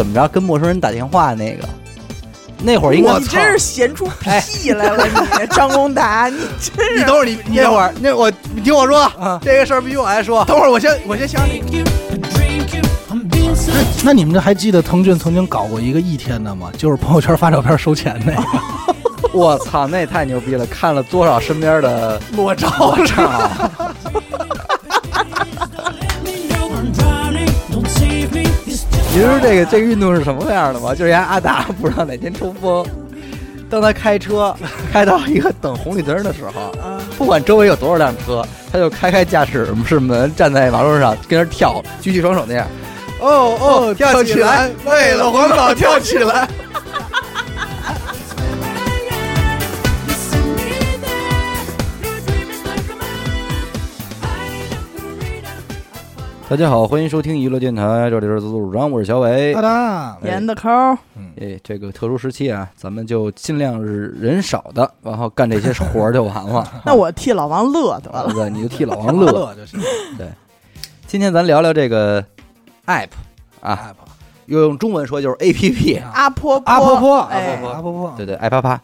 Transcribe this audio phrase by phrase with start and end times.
[0.00, 1.68] 怎么着跟陌生人打电话那个，
[2.62, 10.42] 那会儿应该你真是闲出屁来了，你张功达，你真是你等会儿，你你那会儿那我你听我说，啊，这个事儿必须我来说。
[10.46, 11.84] 等会儿我先我先想你。
[14.02, 16.70] 那你们这还记得腾讯曾经搞过一个一天的吗？
[16.78, 18.42] 就是朋友圈发照片收钱那个
[19.34, 20.64] 我操，那太牛逼了！
[20.64, 23.70] 看了多少身边的裸照我操！
[29.12, 30.90] 你知道这个这个运动是什么样的吗？
[30.94, 32.86] 就是人家阿达 不知道哪天抽风，
[33.68, 34.54] 当他开车
[34.92, 42.66] 开到一个等红绿灯的时候，啊，不管周围有多少辆车，他就开开驾驶室门，站在马路上跟那儿跳，举起双手那样。
[43.18, 46.48] 哦哦，跳起来，为了环保跳起来。
[56.50, 59.54] 大家好，欢迎收听娱乐电台，这里是自作主张，我是小伟。
[59.54, 60.98] 哒哒，严的抠儿，
[61.40, 66.68] 哎，这个特殊时期啊，咱们就尽量是人少的，然后干这些活儿就完了。
[66.84, 68.28] 那我替老王乐得了。
[68.34, 69.30] 对，你就替老王乐。
[69.30, 69.78] 乐就行。
[70.18, 70.28] 对
[71.06, 72.20] 今天咱聊聊这个
[72.86, 73.10] app
[73.60, 74.08] 啊，app
[74.46, 78.82] 又用中文说就是 A P P，阿婆阿婆婆，哎阿婆婆，阿婆婆，对对，爱啪啪，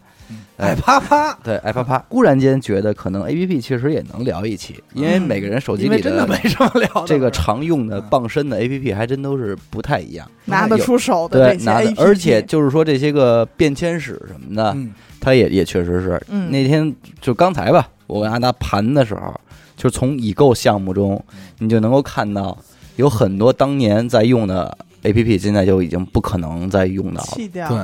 [0.56, 2.02] 爱啪啪，对爱啪啪。
[2.08, 7.05] 忽然间觉得可能 A P P 确实也能聊一期，因为每个人手机里真的没什么聊的。
[7.06, 10.30] 这个常用的傍身的 A P P 还真都是不太一样。
[10.47, 16.20] 拿得出手的这些对拿的而且就是说这些个便签史什么的，嗯，它也也确实是。
[16.28, 19.38] 嗯那天就刚才吧，我跟阿达盘的时候，
[19.77, 21.22] 就从已购项目中，
[21.58, 22.56] 你就能够看到
[22.97, 27.28] 有很多当年在用的 A P P，现在就已经不可能再用到了。
[27.36, 27.78] 对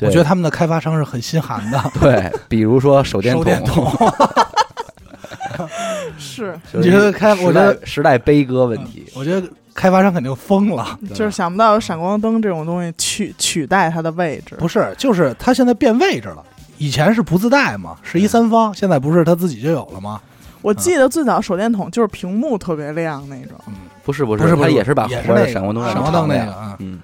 [0.00, 1.82] 我觉得他们的开发商是很心寒的。
[2.00, 3.90] 对，比如说手电手电筒，
[6.18, 9.06] 是，就是你觉得开我觉得时代悲歌问题。
[9.14, 10.98] 我觉得开发商肯定疯了。
[11.14, 14.56] 就是想不到有闪光灯这种东西取取代它的位置。
[14.56, 16.44] 不是，就是它现在变位置了。
[16.78, 20.20] 以前是不自带嘛，是一三方，现在不是它自己就有了吗？
[20.60, 23.56] 我记得最早手电筒就是屏幕特别亮那种。
[24.02, 26.98] 不是不不是不是它也是把也是活的那闪光灯闪光灯那个啊嗯。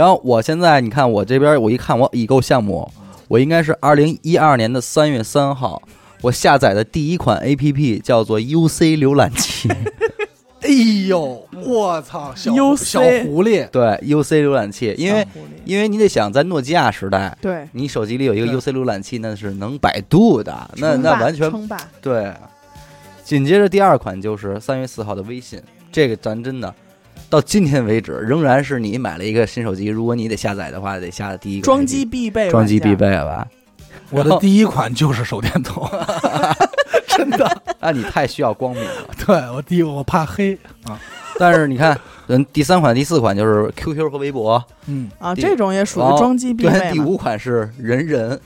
[0.00, 2.90] 然后我现在你看我这边，我一看我已购项目，
[3.28, 5.82] 我应该是二零一二年的三月三号，
[6.22, 9.68] 我下载的第一款 A P P 叫做 U C 浏览器，
[10.64, 10.70] 哎
[11.06, 15.28] 呦，我操，小 UC 小狐狸，对 U C 浏览器，因为
[15.66, 21.76] 因为你得想在诺基亚时代，对，你手机里有一个 U C 浏览器，那是能百度的，那那完全称霸。
[22.00, 22.32] 对。
[23.22, 25.60] 紧接着第二款就是三月四号的微信，
[25.92, 26.74] 这个咱真的
[27.30, 32.94] 到今天为止仍然是你买了一个新手机，如果你得下载的话，得下的第一个装机必备，装机必。
[32.96, 33.46] 备了吧？
[34.10, 35.88] 我的第一款就是手电筒，
[37.06, 37.46] 真的。
[37.78, 38.90] 啊，你太需要光明了。
[39.24, 41.00] 对我第一，我怕黑啊。
[41.38, 41.96] 但是你看，
[42.26, 46.92] 嗯，第三款、第四款就是 QQ 和微博，嗯，啊，这种也属于装机必对，备嘛。
[46.92, 48.38] 第五款是人人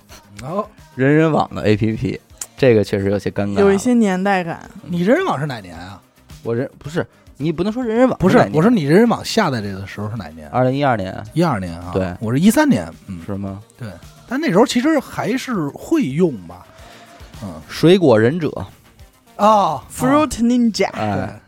[0.43, 2.19] 然后人人网的 APP，
[2.59, 3.59] 这个确实有些尴尬。
[3.59, 4.71] 有一，些年代感。
[4.85, 6.01] 你人人网是哪年啊？
[6.43, 7.05] 我人不是
[7.37, 10.49] 你不能说人人网不是我说你人人网下载这个时候是哪年？
[10.51, 11.91] 二零一二年一二年啊。
[11.93, 12.89] 对我是一三年。
[13.07, 13.61] 嗯，是吗？
[13.79, 13.89] 对
[14.29, 16.67] 但那时候其实还是会用吧。
[17.43, 18.49] 嗯水果忍者，
[19.37, 21.39] 哦 Fruit Ninja，哎，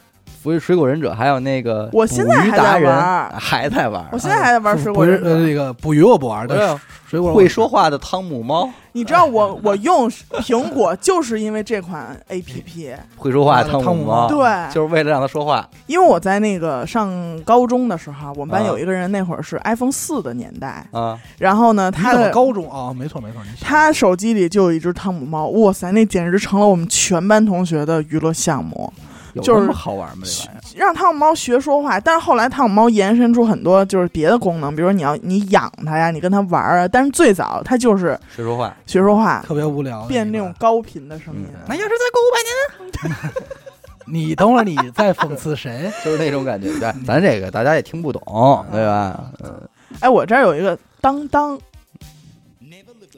[0.52, 5.28] 水水果忍者，还有那个我现在捕鱼还在达人玩儿还在玩儿我现在还在玩水果忍者。
[5.30, 15.68] 呃那个捕鱼我不玩，但哎呦是水果会说话的汤姆猫， 你知道我我用苹果就是因为这款 A P P， 会说话的汤姆猫猫，对，就是为了让它说话。
[15.86, 22.92] 因为我在那个上高中的时候，我们班啊有一个人那会儿是 iPhone 四的年代，啊，然后呢，他的高中啊？
[22.92, 30.24] 没错没错，他手机里就有一只汤姆猫，哇塞，那简直成了我们全班同学的娱乐项目，有就是好玩吗？
[30.24, 31.98] 这玩意儿让汤姆猫学说话。
[32.00, 36.88] 但是后来汤姆猫延伸出很多就是别的功能，比如说你要你养它呀，你跟它玩儿啊。
[36.88, 38.76] 但是最早它就是学说话？
[38.86, 41.60] 学说话，特别无聊，变那种高频的声音嗯。
[41.68, 43.42] 那要是再过五百年呢？
[44.08, 45.90] 你等会儿你在讽刺谁？
[46.04, 46.68] 就是那种感觉。
[46.78, 49.32] 对，咱这个大家也听不懂，对吧？
[49.42, 49.68] 嗯，
[50.00, 51.58] 哎，我这儿有一个当当，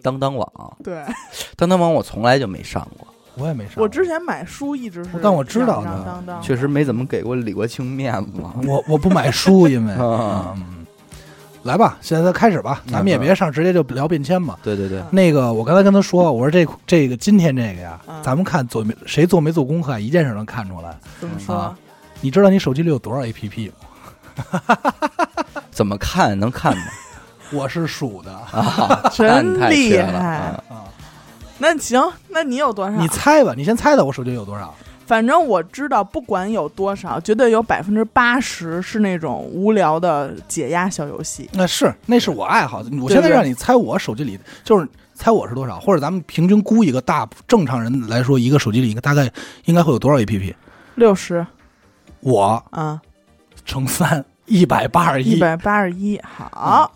[0.02, 0.48] 当当网，
[0.84, 1.02] 对
[1.56, 3.07] 当当网我从来就没上过，
[3.38, 3.74] 我也没上。
[3.76, 5.82] 我之前买书一直是，但我知道
[6.26, 8.42] 的确实没怎么给过李国庆面子。
[8.66, 10.84] 我我不买书，因为 啊嗯，
[11.62, 14.56] 来吧，现在开始吧，咱们也嗯别上直接就聊变迁嘛。
[14.62, 20.96] 对对对，那个，我刚才跟他说，我说这这个今天这个呀嗯，咱们看做没谁做没做功课，一件事能看出来。
[21.20, 21.78] 怎么说啊？
[22.20, 24.60] 你知道你手机里有多少 APP 吗？
[25.70, 26.82] 怎么看能看吗？
[27.50, 30.67] 我是数的，啊， 那真厉害啊啊，
[31.58, 32.96] 那行，那你有多少？
[32.96, 34.74] 你猜吧，你先猜猜我手机里有多少？
[35.06, 41.48] 反正我知道，不管有多少，绝对有百分之八十是那种无聊的解压小游戏。
[41.52, 42.84] 那是那是我爱好。
[43.00, 49.30] 我现在让你猜我手机里就是猜我是多少，或者咱们平均估一个大正常人来说，一个手机里一个大概
[49.64, 50.54] 应该会有多少 APP？
[50.96, 51.46] 六十
[52.20, 53.00] 我啊，
[53.64, 55.32] 乘三，一百八十一。
[55.32, 56.92] 一百八十一，好，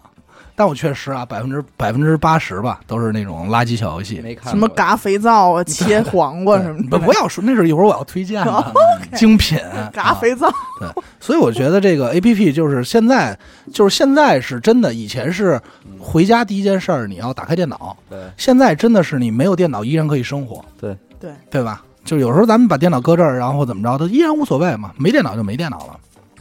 [0.54, 4.20] 但我确实啊，百分之百分之八十吧，都是那种垃圾小游戏。
[4.20, 8.72] 没看什么嘎肥皂啊， 切黄瓜什么的，不要说，那是一会儿我要推荐的
[9.16, 9.58] 精品。
[9.58, 10.88] 啊 嘎肥皂，对
[11.20, 13.38] 所以我觉得这个 A P P 就是现在，
[13.72, 15.60] 就是现在是真的，以前是
[15.98, 21.82] 回家第一件事儿你要打开电脑，对现在真的是你没有电脑依然可以生活，对对，对吧？
[22.04, 25.98] 就有时候咱们把电脑搁这儿，然后怎么着，它依然无所谓嘛，没电脑就没电脑了。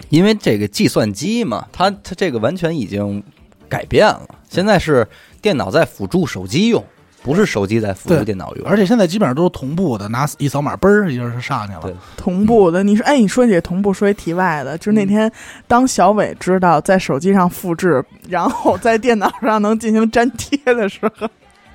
[0.10, 3.24] 因为这个计算机嘛，它它这个完全已经
[3.72, 5.08] 改变了，现在是
[5.42, 6.84] 电脑在辅助手机用，
[7.24, 8.68] 不是手机在辅助对电脑用。
[8.68, 11.96] 而且现在基本上都是同步的，拿一扫码，嘣儿一下就上去了对。
[12.18, 12.84] 同步的。
[12.84, 15.32] 你说，哎，你说起同步，说一题外的，就是那天
[15.68, 21.30] 当小伟知道在手机上复制，然后在电脑上能进行粘贴的时候，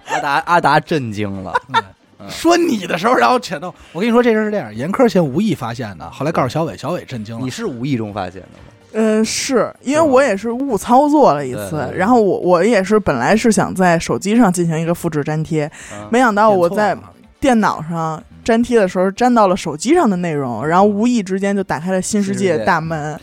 [0.08, 1.82] 阿达阿达震惊了， 嗯
[2.28, 7.50] 说你的时候，然后前头，我跟你说这事是这样，严科先无意发现的，后来告诉小伟，小伟震惊了你。
[7.50, 8.72] 是无意中发现的吗？
[8.92, 11.98] 嗯，是因为我也是误操作了一次，对对对。
[11.98, 16.08] 然后我我也是本来是想在手机上进行一个复制粘贴，啊。
[16.10, 16.96] 没想到我在
[17.38, 23.18] 电脑上粘贴的时候粘到了手机上的内容，然后无意之间就打开了新世界大门。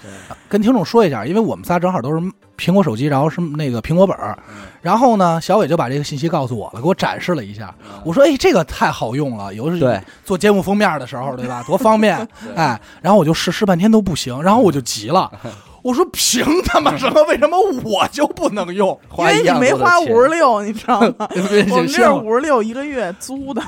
[0.47, 7.73] 跟听众说一下，因为我们仨正好都是苹果手机，然后是那个苹果本儿，嗯然后呢，小伟就把这个信息告诉我了，给我展示了一下。
[8.03, 11.63] 我说：“哎，这个太好用了，有时对做节目封面的时候，对吧？
[11.67, 12.53] 多方便对！
[12.55, 15.31] 哎，然后我就试试半天都不行，然后我就急了，
[15.81, 17.23] 我说凭他妈什么？
[17.23, 18.99] 为什么我就不能用？
[19.19, 21.27] 因为你没花五十六，你知道吗？
[21.71, 23.61] 我们这是五十六一个月租的，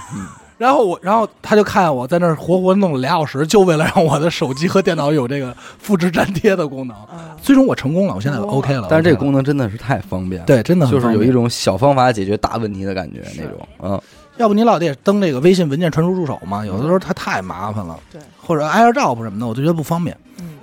[0.58, 6.96] 然后我，然后他就看我在那儿活活弄了俩小时，就为了让我的手机和电脑有这个复制粘贴的功能。
[7.42, 8.88] 最终我成功了，我现在哦 OK 了。
[8.90, 14.02] 但是这个功能真的是太方便了，对真的就是有一种小方法解决大问题的感觉那种，嗯，
[14.38, 18.00] 要不你老得登这个微信文件传输助手嘛，有的时候它太麻烦了。
[18.12, 20.18] 对，或者 AirDrop 什么的，我就觉得不方便。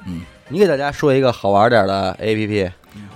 [0.07, 2.71] 嗯，你给大家说一个好玩点的 A P P，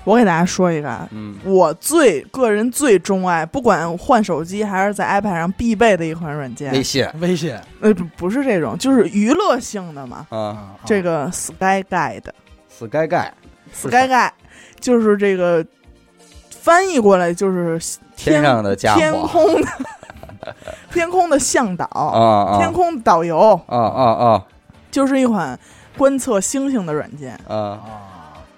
[0.07, 6.73] 我给大家说一个啊，嗯，我最个人最钟爱，不管换手机还是在 iPad 上必备的一款软件。
[6.73, 7.05] 微，信。
[7.19, 7.59] 微信。
[7.81, 10.25] 呃，不不是这种，就是娱乐性的嘛。
[10.31, 10.39] 啊。
[10.39, 12.23] 啊，这个 Sky Guide。
[12.69, 14.31] ，Sky Guide，Sky Guide
[14.79, 15.67] 就是这个
[16.51, 17.81] 翻译过来就是
[18.15, 19.01] 天上的家伙。
[19.01, 19.69] 天空的
[20.93, 22.59] 天空的向导，啊啊。
[22.59, 24.45] 天空导游，啊啊啊。
[24.89, 25.59] 就是一款
[25.99, 27.35] 观测星星的软件。
[27.49, 27.83] 啊啊！
[27.83, 28.06] 啊，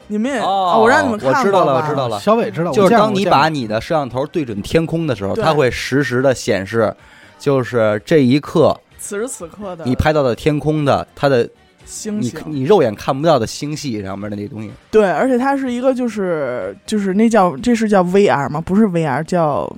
[0.08, 1.84] 你们也，哦啊我让你们看过我知道了吧。
[1.86, 2.18] 我知道了。
[2.18, 6.92] 小伟知道，就是当你把你的摄像头对准天空的时候，它会实时的显示，
[7.38, 11.48] 就是这一刻此时此刻的你拍到的天空的它的
[11.84, 18.60] 星星，你肉眼看不到的星系上面的那个东西，对，而且它是一个就是就是那叫这是叫 VR 吗？
[18.60, 19.70] 不是 VR，叫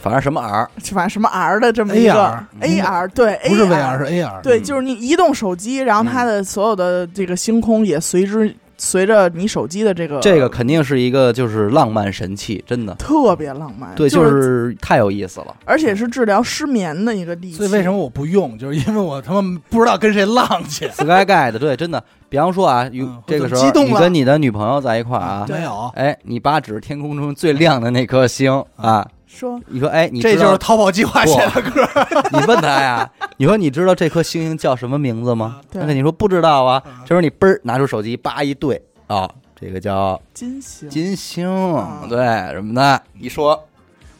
[0.00, 4.62] 反正什么 R 反正什么 R 的这么一个 AR 对，不是 AR VR 是 AR，对，嗯。
[4.62, 15.56] 就是你移动手机，然后它的所有的这个星空也随之随着你手机的这个这个肯定是一个就是浪漫神器，真的，特别浪漫，对，就就是太有意思了。
[15.64, 17.56] 而且是治疗失眠的一个利器。
[17.56, 18.58] 所以为什么我不用？
[18.58, 20.88] 就是因为我他妈不知道跟谁浪去。
[20.94, 31.86] Sky Guide 对，真的，比方说啊，有嗯这个时候你跟你的女朋友在一块儿啊，没有，哎，你把指天空中最亮的那颗星啊，说你说哎，你这就是逃跑计划写的歌。
[32.32, 35.60] 你问他呀，你说你知道这颗星星叫什么名字吗？
[35.70, 36.92] 对他跟你说不知道啊嗯。
[37.02, 42.18] 这时候你嘣儿拿出手机，叭一对啊，这个叫金星，金星啊，对
[42.52, 43.62] 什么的，一说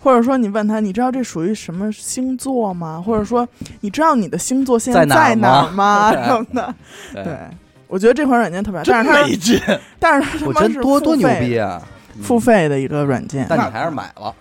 [0.00, 3.02] 或者说你问他，你知道这属于什么星座吗？
[3.04, 3.48] 或者说
[3.80, 6.12] 你知道你的星座现在哪儿在哪儿吗？
[6.12, 6.74] 什么的。
[7.14, 7.38] 对对，
[7.86, 9.60] 我觉得这款软件特别好，但真是它没劲，
[9.98, 11.80] 但是它他我真妈是多多牛逼啊！
[12.22, 14.32] 付费的一个软件，但你还是买了，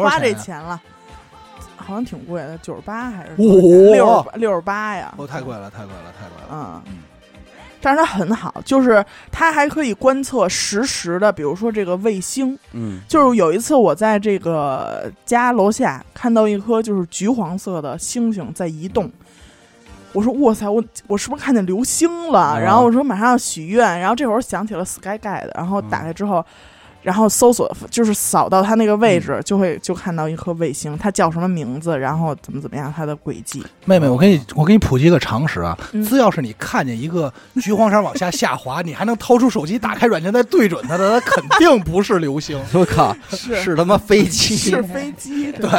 [0.00, 0.42] 花这钱啊？
[0.44, 0.80] 钱了，
[1.76, 3.36] 好像挺贵的，九十八还是哇
[3.92, 5.14] 六六十八呀？
[5.16, 6.48] 哦，太贵了，太贵了，太贵了。
[6.50, 6.82] 嗯，
[7.80, 12.58] 但是它很好，就是它还可以观测实时的，比如说这个卫星。
[12.72, 19.10] 嗯，就是有一次我在这个家楼下看到一颗就是橘黄色的星星在移动，
[20.12, 22.40] 我说哇塞，我我是不是看见流星了？
[22.40, 26.44] 啊然后我说马上要许愿，然后这会儿想起了 Sky Guide，然后打开之后。
[27.04, 33.62] 然后搜索就是扫到它那个位置，就会就看到一颗卫星，它叫什么名字，然后怎么怎么样，它的轨迹。
[33.84, 36.02] 妹妹，我给你，我给你普及一个常识啊，嗯。
[36.02, 42.58] 只要是你看见一个橘黄色往下下滑，你还能掏出手机打开软件再对准它的，它肯定不是流星。
[42.72, 43.62] 我靠，是。
[43.62, 45.70] 是他妈飞机，是飞机， 对，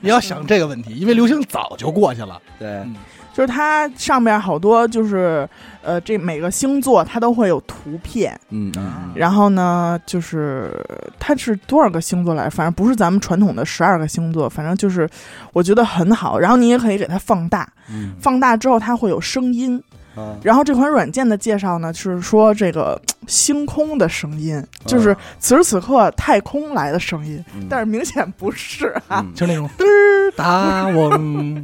[0.00, 2.40] 你要想这个问题，因为流星早就过去了。
[2.58, 2.94] 对，嗯
[3.36, 5.46] 就是它上面好多就是
[5.82, 10.72] 呃，这每个星座它都会有图片，嗯嗯然后呢，就是
[11.18, 12.48] 它是多少个星座来？
[12.48, 15.06] 反正不是咱们传统的十二个星座，反正就是
[15.52, 16.38] 我觉得很好。
[16.38, 19.76] 然后你也可以给它放大，嗯放大之后它会有声音。
[20.14, 29.20] 啊然后这款软件的介绍呢，是说这个 星空的声音，就是此时此刻太空来的声音，嗯但是明显不是啊。
[29.20, 31.62] 嗯就是那种 嘚儿哒嗡，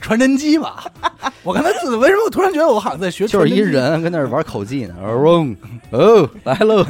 [0.00, 0.84] 传真机吧。
[1.42, 3.58] 我刚才自为什么我突然觉得我好像在学就是一？
[3.58, 5.56] 人跟那儿玩口技呢，嗡
[5.90, 6.84] 哦来喽。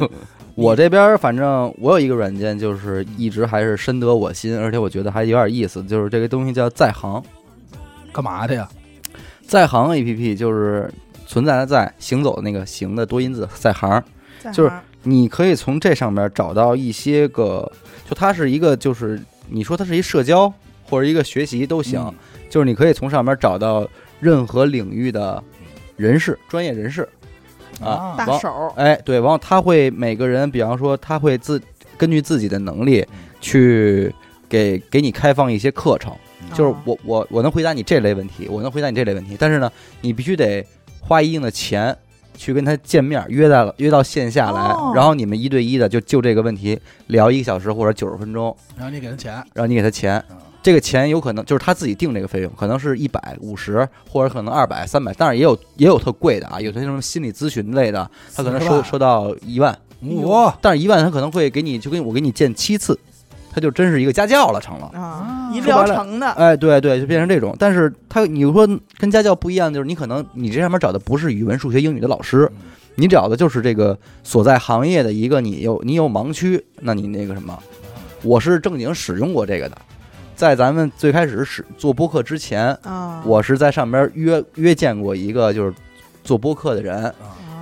[0.55, 7.23] 我这边反正我有一个软件，就是一直还是深得我心，而且我觉得还有点意思，就是这个东西叫在行。
[8.11, 8.69] 干嘛的呀？
[9.47, 10.87] 在行 A P P 就是
[11.25, 14.03] 存在的在，行走的那个行的多音字在行。
[14.53, 14.71] 就是
[15.01, 17.71] 你可以从这上面找到一些个，
[18.07, 22.13] 就它是一个，就是你说它是一社交或者一个学习都行，嗯
[22.53, 23.83] 就是你可以从上面找到
[24.19, 25.43] 任何领域的
[25.95, 27.01] 人士、专业人士
[27.81, 28.13] 啊。
[28.15, 31.59] 王大手，哎，对，然后他会每个人，比方说他会自
[31.97, 34.13] 根据自己的能力嗯去
[34.47, 36.13] 给给你开放一些课程，
[36.53, 40.63] 就是啊我我我能回答你这类问题，我能回答你这类问题，但是呢，你必须得
[41.01, 41.97] 花一定的钱
[42.37, 59.77] 去跟他见面，约在了约到线下来，哦然后你们一对一的就就这个问题聊一个小时或者九十分钟，然后你给他钱，然后你给他钱嗯，这个钱有可能就是他自己定这个费用，可能是一百五十或者可能二百三百，但是也有也有特贵的啊，有些什么心理咨询类的，他可能收收到一万，
[60.23, 62.97] 哇，但是一万他可能会给你就跟我给你见七次，
[63.51, 64.89] 他就真是一个家教了成了。
[64.93, 67.55] 啊，一疗程的，哎，对对，就变成这种。
[67.59, 68.67] 但是他，你说
[68.97, 72.49] 跟家教不一样，就是你可能你这上面找的不是语文、数学、英语的老师，
[72.95, 77.57] 你找的就是这个所在行业的一个你有你有盲区，那你那个什么，
[78.23, 79.77] 我是正经使用过这个的，
[80.43, 85.73] 在咱们最开始是做播客之前，啊，我是在上边约约见过一个就是
[86.21, 87.13] 做播客的人，啊。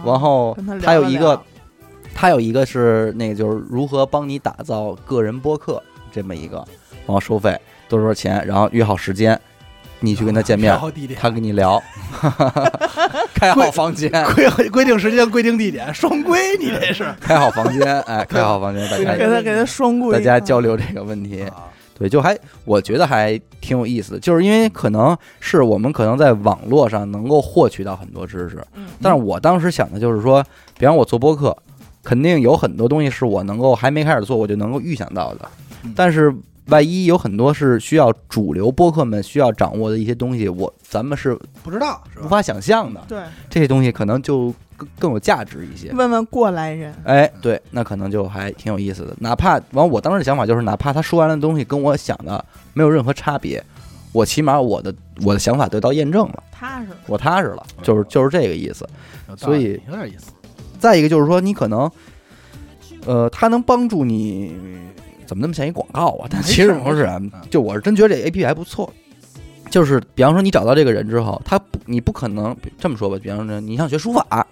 [0.03, 1.39] 然后跟他聊他有一个
[2.15, 5.79] 他有一个是那个就是如何帮你打造个人播客
[6.11, 6.57] 这么一个，
[7.05, 7.55] 然后收费
[7.87, 9.39] 多少钱，然后约好时间，
[9.99, 10.75] 你去跟他见面
[11.19, 11.79] 他跟你聊，
[13.35, 17.05] 开好房间，规规定时间、规定地点， 双规，你这是。
[17.21, 21.69] 开好房间，哎，开好房间，大给家他给他双规，大家交流这个问题，啊
[22.01, 30.43] 对，就还我觉得还挺有意思的，就是因为可能是我们可能在网络上能够获取到很多知识，嗯但是我当时想的就是说，
[30.79, 31.55] 比方我做播客，
[32.03, 35.47] 肯定有很多东西是我能够还没开始做我就能够预想到的
[35.83, 36.33] 嗯，但是
[36.67, 42.21] 万一有很多是需要主流播客们需要掌握的一些东西，我咱们是不知道是？
[42.21, 45.91] 无法想象的，对，这些东西可能就更更有价值一些。
[45.93, 49.15] 问问过来人，哎，对，那可能就还挺有意思的。
[49.19, 53.63] 哪怕完，我当时的想法就是，哪怕他说完的东西跟我想的没有任何差别，
[54.11, 58.87] 我起码我的我的想法得到验证了，踏实，我踏实了，就是就是这个意思。
[59.29, 60.31] 有道理所以有点意思。
[60.79, 61.89] 再一个就是说，你可能，
[63.05, 64.55] 呃，它能帮助你，
[65.27, 66.27] 怎么那么像一广告啊？
[66.29, 68.91] 但其实不是啊没事嗯，就我是真觉得这 A P P 还不错。
[69.69, 73.17] 就是比方说，你找到这个人之后，他不，你不可能这么说吧？
[73.23, 74.45] 比方说，你想学书法嗯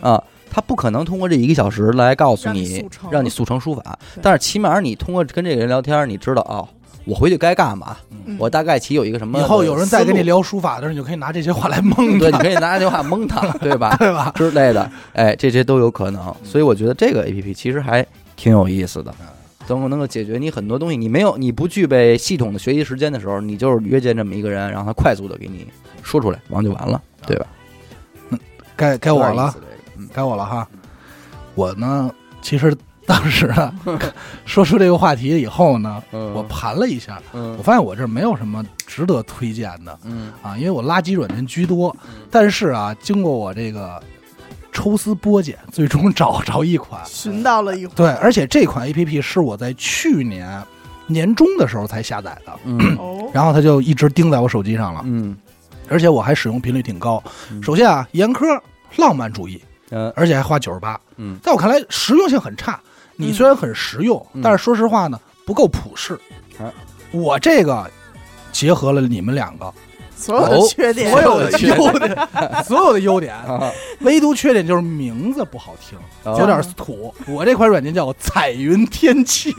[0.00, 6.66] 啊，他不可能通过这一个小时来告诉你让你速成书法，但是起码你通过跟这个人聊天，你知道哦，
[7.04, 7.96] 我回去该干嘛，
[8.26, 13.96] 嗯我大概其有一个什么以后有人再跟你，聊书法的时候，你就可以拿这些话来蒙 对，你，可以拿这些话蒙他， 对吧？
[13.98, 14.32] 对吧？
[14.36, 16.34] 之类的，哎，这些都有可能。
[16.44, 19.12] 所以我觉得这个 A P P 其实还挺有意思的，
[19.68, 20.96] 能够能够解决你很多东西。
[20.96, 25.66] 你没有你不具备系统的学习时间的时候，你就是约见这么一个人，让他快速的给你
[26.02, 27.46] 说出来，完就完了，对吧？
[28.80, 29.54] 该该我了
[30.14, 30.66] 该我了哈。
[31.54, 32.10] 我呢，
[32.40, 33.74] 其实当时啊，
[34.46, 42.22] 说出这个话题以后呢，嗯我盘了一下，嗯我发现我这没有什么值得推荐的嗯啊，因为我垃圾软件居多嗯。
[42.30, 44.02] 但是啊，经过我这个
[44.72, 50.62] 抽丝剥茧，最终找着一款， 寻到了一款，对，而且这款 A P P 是我在去年
[51.06, 52.52] 年中的时候才下载的，
[53.34, 55.36] 然后它就一直钉在我手机上了，嗯
[55.90, 57.22] 而且我还使用频率挺高。
[57.50, 57.62] 嗯。
[57.62, 58.58] 首先啊，严苛
[58.96, 61.38] 浪漫主义，嗯而且还花九十八，嗯。
[61.42, 62.80] 在我看来实用性很差。
[63.16, 63.34] 你嗯。
[63.34, 64.40] 虽然很实用，嗯。
[64.42, 66.14] 但是说实话呢，不够普适。
[66.58, 66.72] 啊。
[67.12, 67.90] 我这个
[68.52, 69.70] 结合了你们两个。
[70.16, 72.28] 所有的哦缺点，所有的优点，
[72.64, 73.72] 所有的优点，啊。
[74.00, 76.36] 唯独缺点就是名字不好听，哦。
[76.38, 77.14] 有点土。
[77.26, 79.50] 我这款软件叫彩云天气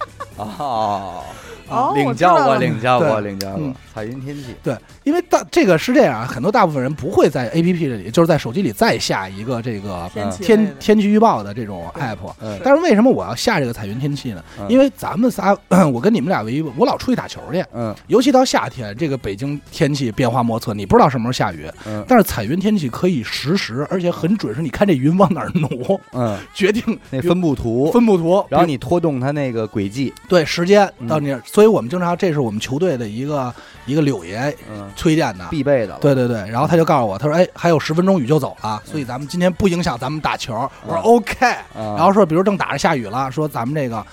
[0.36, 1.22] 啊
[1.68, 3.74] 哦，领教过，领教过，领教过嗯。
[3.94, 12.16] 彩云天气，对，因为大这个是这样啊，很多大部分人不会在 A P P 里，就是在手机里再下一个这个天天天气预报的这种 app。
[12.40, 12.58] 嗯。
[12.64, 14.42] 但是为什么我要下这个彩云天气呢？
[14.58, 14.66] 嗯。
[14.68, 15.56] 因为咱们仨，
[15.92, 17.94] 我跟你们俩唯一，我老出去打球去，嗯。
[18.08, 21.70] 尤其到夏天，这个北京天气变化莫测，你不知道什么时候下雨。
[21.86, 22.04] 嗯。
[22.08, 31.08] 但是彩云天气可以实时，而且很准时，你看这云往哪儿挪，嗯，决定那分布图，分布图，然后你拖动它那个轨迹，对时间嗯。
[31.08, 33.52] 到你，所以我们经常这是我们球队的一个
[33.84, 34.38] 一个柳爷
[34.72, 35.46] 嗯，推荐的。
[35.50, 35.98] 必备的了。
[36.00, 40.54] 对对对，然后他就告诉我，他说：“哎，还有十分钟雨就走了，所以咱们今天不影响咱们打球。”
[40.86, 41.02] 我说嗯。
[41.02, 44.06] OK，啊，然后说，比如正打着下雨了，说咱们这个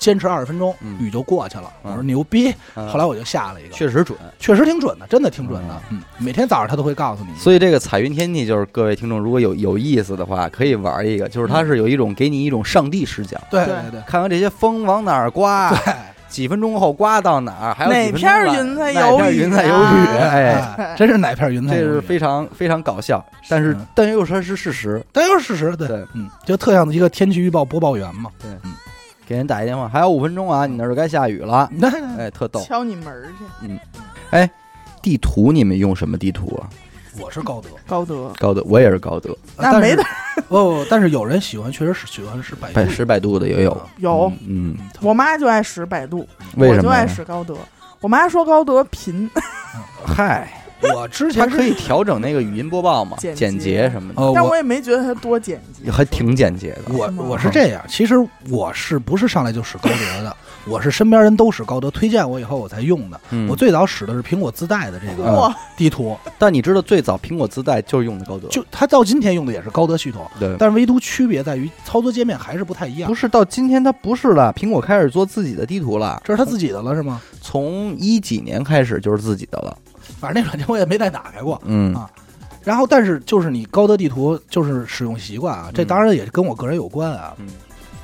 [0.00, 0.98] 坚持二十分钟，嗯。
[0.98, 1.72] 雨就过去了。
[1.84, 1.92] 嗯。
[1.92, 2.88] 我说牛逼，嗯。
[2.88, 4.18] 后来我就下了一个，确实准。
[4.40, 5.80] 确实挺准的，真的挺准的。
[5.90, 7.38] 嗯，每天早上他都会告诉你。
[7.38, 13.74] 所以这个彩云天气，就是各位听众如果有有意思的话，可以玩一个，就是它是有一种给你一种上帝视角，对对。
[13.82, 14.00] 对对。
[14.06, 15.94] 看看这些风往哪儿刮，对，
[16.28, 21.92] 几分钟后刮到哪儿，还有哪几分钟了片云彩哪有雨云彩有啊雨，哎，哎，真是哪片云彩这有雨？
[21.94, 25.04] 是非常非常搞笑，但是是但又说是事实。
[25.12, 28.30] 但又是事实，对，对，嗯，就特像一个天气预报播报员嘛。
[29.30, 32.60] 给人打一电话，还有五分钟啊，你那儿就该下雨了，那 哎，特逗。
[32.62, 33.04] 敲你门
[33.38, 33.44] 去。
[33.62, 33.78] 嗯，
[34.30, 34.50] 哎，
[35.00, 36.66] 地图你们用什么地图啊？
[37.20, 40.02] 我是高德，高德高德，我也是高德，但是那没得
[40.48, 43.80] 不，但是有人喜欢，确实是喜欢是百度百十百度的也有。
[43.98, 47.06] 有，嗯，嗯我妈就爱使百度，为什么就爱？
[47.06, 47.54] 使高德。
[48.00, 49.30] 我妈说高德贫，
[50.04, 50.59] 嗨，
[50.94, 56.94] 我之前可以调整那个语音播报嘛，简简洁洁什么的，呃，但我也没觉得它多简洁，还挺简洁的。
[56.94, 58.14] 我我是这样，其实
[58.48, 60.36] 我是不是上来就使高德的？
[60.66, 63.18] 我是身边人都使高德，推荐我以后我才用的。
[63.30, 73.14] 嗯我最早使的是苹果自带的这个，地图，但你知道最早苹果自带就是用的高德，就它到今天用的也是高德系统，对，但是唯独区别在于操作界面还是不太一样不。
[73.14, 77.20] 是到今天它不是了，苹果开始做自己的地图了，这是它自己的了是吗？
[77.40, 79.76] 从一几年开始就是自己的了。
[80.20, 81.60] 反正那软件我也没再打开过。
[81.64, 82.08] 嗯啊
[82.62, 87.32] 然后，但是就是你高德地图就是使用习惯啊，这嗯当然也跟我个人有关啊。
[87.38, 87.48] 嗯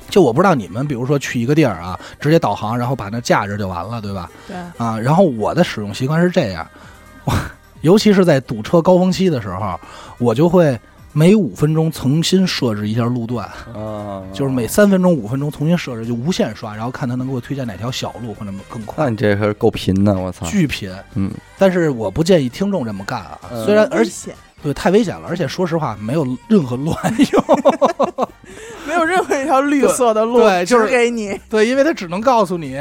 [0.09, 4.31] 就我不知道你们，比如说去一个地儿啊，直接导航，然后把那架着就完了，对吧？
[4.47, 6.65] 对，啊，然后我的使用习惯是这样，
[7.25, 7.33] 我
[7.81, 9.77] 尤其是在堵车高峰期的时候，
[10.17, 10.79] 我就会
[11.13, 19.09] 每五分钟重新设置一下路段，啊，就是每三分钟、五分钟重新设置，就无限刷，然后看他能给我推荐哪条小路或者更快那。
[19.09, 20.45] 你这可够贫的，我操！
[20.45, 23.39] 巨贫，嗯，但是我不建议听众这么干啊。
[23.51, 26.95] 嗯虽然而且，对太危险了，而且说实话没有任何卵
[27.31, 27.43] 用。
[28.87, 32.79] 没有任何一条绿色的路对就是给你，对，因为他只能告诉你，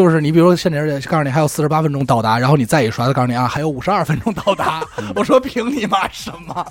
[0.00, 4.82] 就是你比如说现在是告诉你还有四十八分钟到达，然后你再一刷，他告诉你啊还有五十二分钟到达。
[5.14, 6.66] 我说凭你妈什么？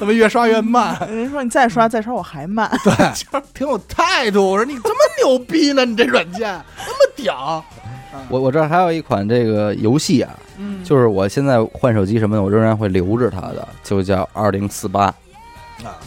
[0.00, 0.98] 怎么越刷越慢？
[1.08, 4.50] 人家说你再刷再刷我还慢， 对，挺有态度。
[4.50, 5.84] 我说你这么牛逼呢？
[5.84, 7.64] 你这软件那么屌？
[8.28, 15.14] 我我这儿还有一款这个游戏啊，嗯，就是我现在换手机什么的，我仍然会留着它的，就叫二零四八，啊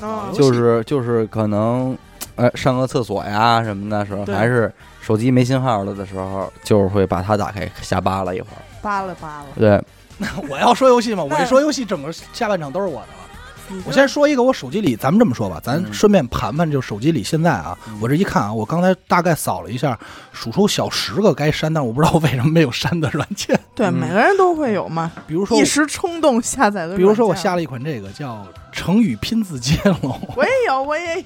[0.02, 1.98] 哦就是就是可能，
[2.36, 4.70] 呃，上个厕所呀什么的时候，还是
[5.08, 8.60] 手机没信号了的时候，就是会把它打开瞎扒拉一会儿。
[8.82, 9.46] 扒拉扒拉。
[9.58, 9.82] 对，
[10.18, 13.84] 那 我要说游戏嘛，我一说游戏，整个下半场都是我的了。
[13.86, 19.98] 我先说一个，我手机里，咱们这么说吧，咱嗯顺便盘盘，就手机里现在啊，嗯我这一看啊，我刚才大概扫了一下，
[20.34, 23.58] 数出小十个该删，但我不知道为什么没有删的软件。
[23.76, 26.98] 对嗯每个人都会有嘛，比如说一，时冲动下载的。
[26.98, 31.24] 比如说我下，了一款这个叫成语拼字接龙，我也有，我也有。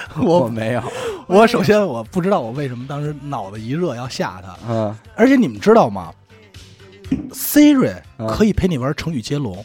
[0.20, 0.82] 我没有，
[1.26, 6.12] 我首先我不知道我为什么当时脑子一热要吓他，嗯，而且你们知道吗
[7.32, 9.64] ？Siri 嗯可以陪你玩成语接龙，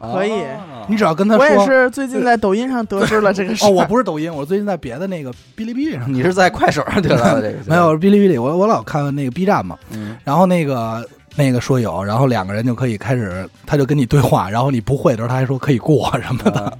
[0.00, 1.66] 可以啊你只要跟他说我也。
[1.66, 7.58] 是最近在抖音上得知了这个事哦，我不是抖音，我最近在别的那个哔哩哔哩上，你是在快手上得到的这个？
[7.68, 16.72] 没有，哔哩哔哩，我我老看那个 B 站嘛，嗯，然后那个那个说有，然后两个人就可以开始，他就跟你对话，然后你不会的时候，他还说可以过什么的，啊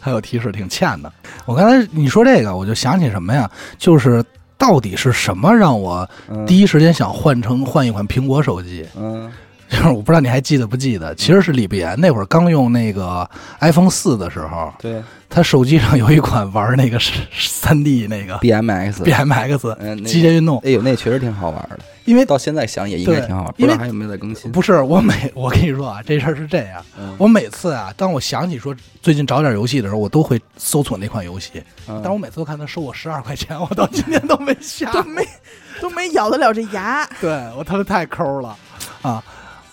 [0.00, 1.12] 还有提示，挺欠的。
[1.46, 3.50] 我刚才你说这个，我就想起什么呀？
[3.78, 4.24] 就是
[4.56, 8.86] 到底是什么让我嗯第一时间想换成换一款苹果手机？
[8.96, 9.30] 嗯
[9.70, 13.28] 就是我不知道你还记得不记得，其实是李不言那会儿刚用那个
[13.60, 15.02] iPhone 四的时候，对
[15.34, 16.96] 他手机上有一款玩那个
[17.32, 24.52] 三 D 那个 BMX，BMX 嗯，那极限运动，哎呦，那确实挺好玩的，因为到现在想也应该挺好玩，不知道还有没有在更新？
[24.52, 31.50] 不是我每 我跟你说啊，这事儿是这样，嗯，我每次啊，当我想起说最近找点游戏的时候，我都会搜索那款游戏，
[31.88, 35.26] 嗯但我每次都看他收我十二块钱，我到今天都没下都没
[35.82, 37.04] 都没咬得了这牙。
[37.20, 38.56] 对我他妈太抠了
[39.02, 39.22] 啊！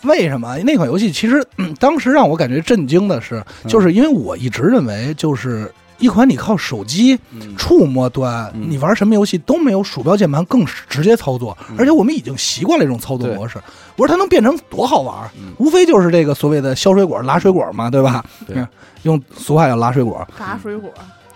[0.04, 13.60] 为什么那款游戏其实、嗯当时让我感觉震惊的是，就是因为我一直认为就是一款你靠手机嗯触摸端，嗯你玩什么游戏都没有鼠标键盘更直接操作，嗯而且我们已经习惯了这种操作模式。
[13.96, 18.24] 我说它能变成多好玩，嗯无非就是这个所谓的削水果、拉水果嘛，对吧？
[18.48, 18.68] 对嗯
[19.04, 20.28] 用俗话叫拉水果。
[20.40, 20.92] 拉水果，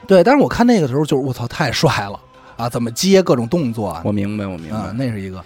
[0.08, 2.20] 对，但是我看那个时候就是我操，太帅了
[2.58, 2.70] 啊！
[2.70, 4.02] 怎么接各种动作啊？
[4.06, 4.78] 我明白，我明白。
[4.78, 5.44] 啊，那是一个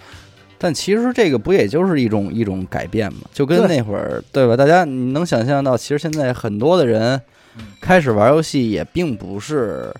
[0.61, 3.21] 但其实这个不也就是一种一种改变嘛？
[3.33, 4.57] 就跟那会儿对吧？
[4.57, 7.19] 大家你能想象到，其实现在很多的人
[7.57, 9.91] 嗯开始玩游戏也并不是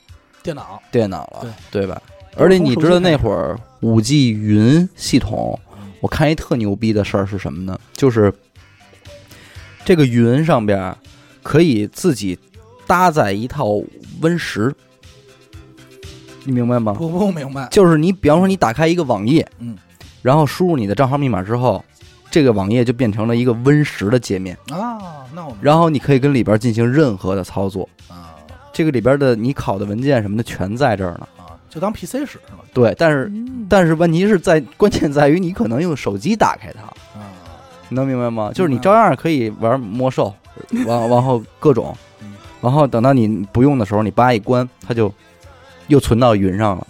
[0.44, 2.02] 电脑，电脑了，对吧？
[2.36, 7.80] 而且你知道那会儿五 G 云系统嗯，我看一特牛逼的事儿是什么呢？
[7.94, 8.32] 就是
[9.86, 10.96] 这个云上边
[11.42, 12.38] 可以自己
[12.86, 13.82] 搭载一套
[14.22, 14.74] Win 十，
[16.44, 16.96] 你明白吗？
[17.00, 19.78] 我不明白，就是你比方说你打开一个网页，嗯，
[20.22, 21.84] 然后输入你的账号密码之后，
[22.32, 25.00] 这个网页就变成了一个 Win 十的界面，啊，
[25.34, 27.88] 那我们然后你可以跟里边进行任何的操作。
[28.08, 28.36] 啊
[28.72, 31.28] 这个里边的你拷的文件什么的全在这儿呢。
[31.38, 32.60] 啊，就当 PC 使是吧？
[32.74, 36.84] 对，但是嗯但是问题是在关键在于你可能用手机打开它，
[37.20, 37.28] 啊，
[37.90, 38.52] 你能明白吗？
[38.54, 40.34] 就是你照样可以玩魔兽，
[40.86, 45.12] 完然后各种嗯，然后等到你不用的时候，你叭一关，它就
[45.88, 46.88] 又存到云上了。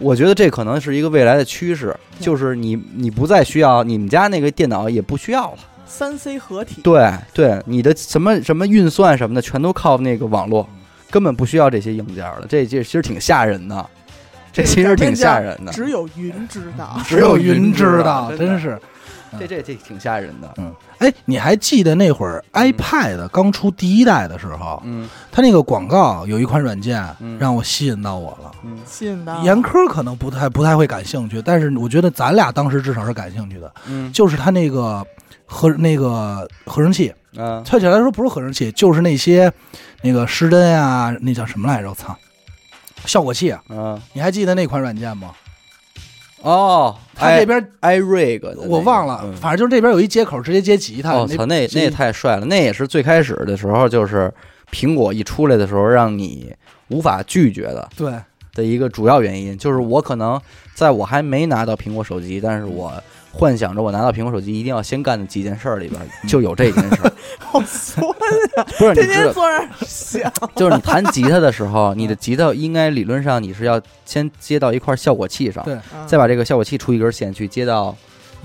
[0.00, 5.58] 哦，我觉得这可能是一个未来的趋势，就是你你不再需要你们家那个电脑也不需要了。
[5.86, 10.66] 三 C 合体，对对，你的什么什么运算什么的，全都靠那个网络，
[11.10, 12.46] 根本不需要这些硬件了。
[12.48, 13.84] 这这其实挺吓人的，
[14.52, 15.72] 这其实挺吓人的。
[15.74, 17.00] 只有云知道。
[17.04, 18.80] 只有云云知道 真是。
[19.38, 20.52] 这这这挺吓人的。
[20.58, 28.50] 嗯，哎，你还记得那会儿 iPad 刚出第一代的时候，嗯它那个广告有一款软件嗯让我吸引到我了。
[28.64, 35.06] 嗯吸引到严科可能不太不太会感兴趣，但是我觉得咱俩当时至少是感兴趣的，嗯就是它那个
[35.46, 39.52] 合那个合成器，嗯确切来说不是合成器，就是那些
[40.02, 41.88] 那个失真啊，那叫什么来着？
[41.88, 42.16] 我操，
[43.06, 43.62] 效果器啊！
[43.68, 45.30] 啊你还记得那款软件吗？
[46.42, 51.14] 哦，他这边那个我忘了，嗯反正就是这边有一接口，直接接吉他。
[51.14, 52.46] 我操，那那也太帅了！
[52.46, 54.32] 那也是最开始的时候，就是
[54.72, 56.52] 苹果一出来的时候，让你
[56.88, 58.12] 无法拒绝的对，
[58.54, 60.40] 的一个主要原因，就是我可能
[60.74, 62.92] 在我还没拿到苹果手机，但是我
[63.32, 67.12] 幻想着我拿到苹果手机一定要先干的几件事儿里边，就有这件事儿。
[67.38, 68.04] 好酸
[68.56, 70.32] 呀，不是你天天坐那想。
[70.56, 77.96] 就是你弹吉他的时候，你的吉他应该理论上你是要先接到一块效果器上，对嗯再把这个效果器出一根线去接到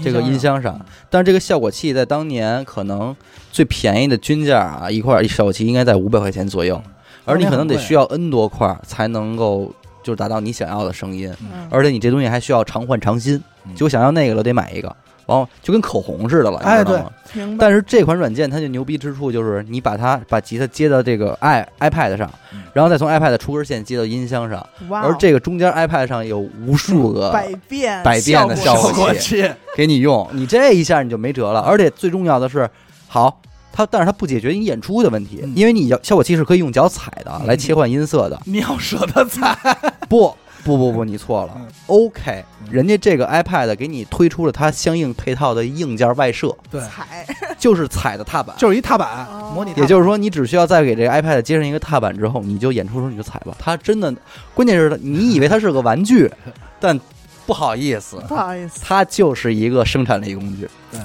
[0.04, 0.80] 这个音箱上。
[1.10, 3.16] 但是这个效果器在当年可能
[3.52, 6.82] 最便宜的均价啊，一块效果器应该在五百块钱左右，
[7.26, 9.74] 而你可能得需要 N 多块才能够
[10.06, 14.88] 就是达到你想要的声音，嗯而且你这东西还需要常换常新，嗯就想要那个了得买一个，
[15.26, 17.12] 然后就跟口红似的了，哎你知道吗？
[17.34, 17.66] 明白。
[17.66, 31.62] 但是这款软件它就牛逼之处就是你把它把吉他接到这个 i iPad 上嗯，然后再从 iPad 出根线接到音箱上，哇哦，而这个中间 iPad 上有无数个百变百变的效效果果器器，给你用，你这一下你就没辙了。
[31.62, 32.70] 而且最重要的是，
[33.08, 33.42] 好，
[33.76, 38.42] 它但是它不解决你演出的问题，嗯因为你要效果器是可以用脚踩的嗯来切换音色的。
[38.46, 39.58] 你要舍得踩，
[40.08, 40.34] 不
[40.64, 41.68] 不不不，你错了嗯。
[41.88, 47.28] OK，嗯人家这个 iPad 给你推出了它相应配套的硬件外设，对，踩，
[47.60, 48.56] 就是踩的踏板。
[48.58, 53.56] 就是一踏板哦模拟，也就是说，你只需要再给这个 iPad 接上一个踏板之后，你就演出的时候你就踩吧。
[53.60, 54.12] 它真的，
[54.56, 56.32] 关键是你以为它是个玩具，
[56.80, 57.00] 但
[57.46, 60.68] 不好意思，不好意思，它就是一个生产力工具。
[60.92, 61.00] 对，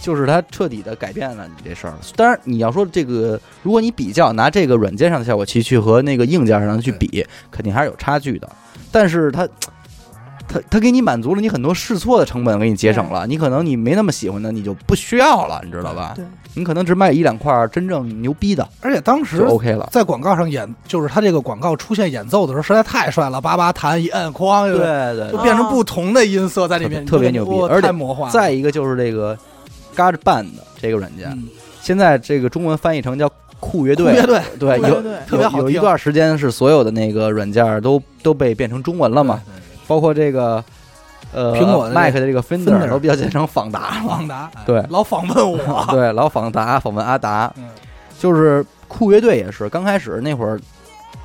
[0.00, 1.94] 就是它彻底的改变了你这事儿。
[2.16, 8.48] 当然，你要说这个，如果你比较拿这个软件上的效果器去和那个硬件上的去比，肯定还是有差距的。
[8.90, 9.48] 但是它。
[10.50, 13.26] 它它给你满足了你很多试错的成本，给你节省了。
[13.26, 16.14] 你可能你没那么喜欢的，你就不需要了，你知道吧？
[16.16, 19.86] 对，你可能只买一两块真正牛逼的而且当时就 OK 了。
[19.92, 28.32] 在广告上演，就是它这个广告出现演奏的时候，实在太帅了，叭叭弹一摁，哐，就对对，就变成不同的音色在里面，特别牛逼而且魔幻。
[28.32, 29.36] 再一个就是这个
[30.02, 30.46] GarageBand
[30.80, 31.48] 这个软件，嗯
[31.80, 33.30] 现在这个中文翻译成叫
[33.60, 34.14] 酷乐队。
[34.14, 39.40] 乐队对，有特别好有有一段时间是所有的那个软件都都被变成中文了嘛，？
[39.86, 40.62] 包括这个
[41.32, 44.08] 呃苹果的这个 Mac 的这个 Fender Fender 都比较变成仿达了。
[44.08, 47.64] 访达，哎对老访问我， 对，老访达访问阿达，嗯
[48.18, 50.60] 就是酷乐队也是刚开始那会儿。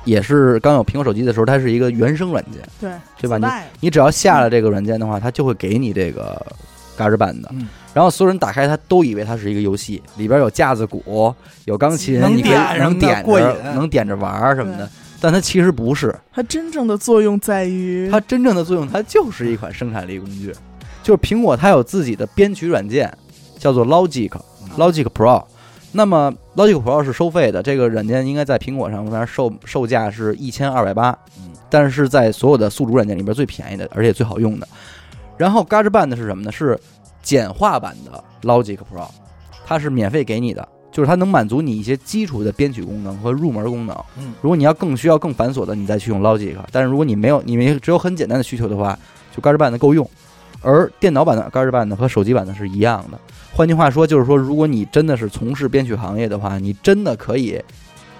[0.04, 2.90] 也是刚有苹果手机的时候，它是一个原生软件，对
[3.22, 3.38] 对吧？
[3.38, 6.44] 你你只要下了这个软件的话，它就会给你这个
[6.94, 7.48] 嘎吱版的。
[7.52, 14.86] 嗯然后所有人打开它都以为它是一个游戏，里边有架子鼓，有钢琴，能你可以点能点过瘾着，能点着玩儿什么的。
[15.20, 20.52] 但它其实不是，它真正的作用在于它真正的作用，它就是一款生产力工具。
[21.02, 23.10] 就是苹果它有自己的编曲软件，
[23.58, 25.44] 叫做 Logic，Logic Pro，
[25.92, 34.68] 那么 Logic Pro 是收费的，这个软件应该在苹果上，反正售售价是一千二百八，嗯但是在所有的宿主软件里边最便宜的，而且最好用的。
[35.36, 36.52] 然后 GarageBand 是什么呢？
[36.52, 36.78] 是
[37.24, 39.08] 简化版的 Logic Pro，
[39.66, 43.96] 它是免费给你的，就是它能满足你一些基础的编曲功能和入门功能。
[44.18, 46.54] 嗯如果你要更需要更繁琐的，你再去用 Logic。
[46.70, 48.96] 但是如果你没有，你没只有很简单的需求的话，
[49.34, 50.08] 就 GarageBand 够用。
[50.60, 53.18] 而电脑版的 GarageBand 和手机版的是一样的。
[53.52, 57.62] 换句话说，就是说，如果你真的是从事编曲行业的话，你真的可以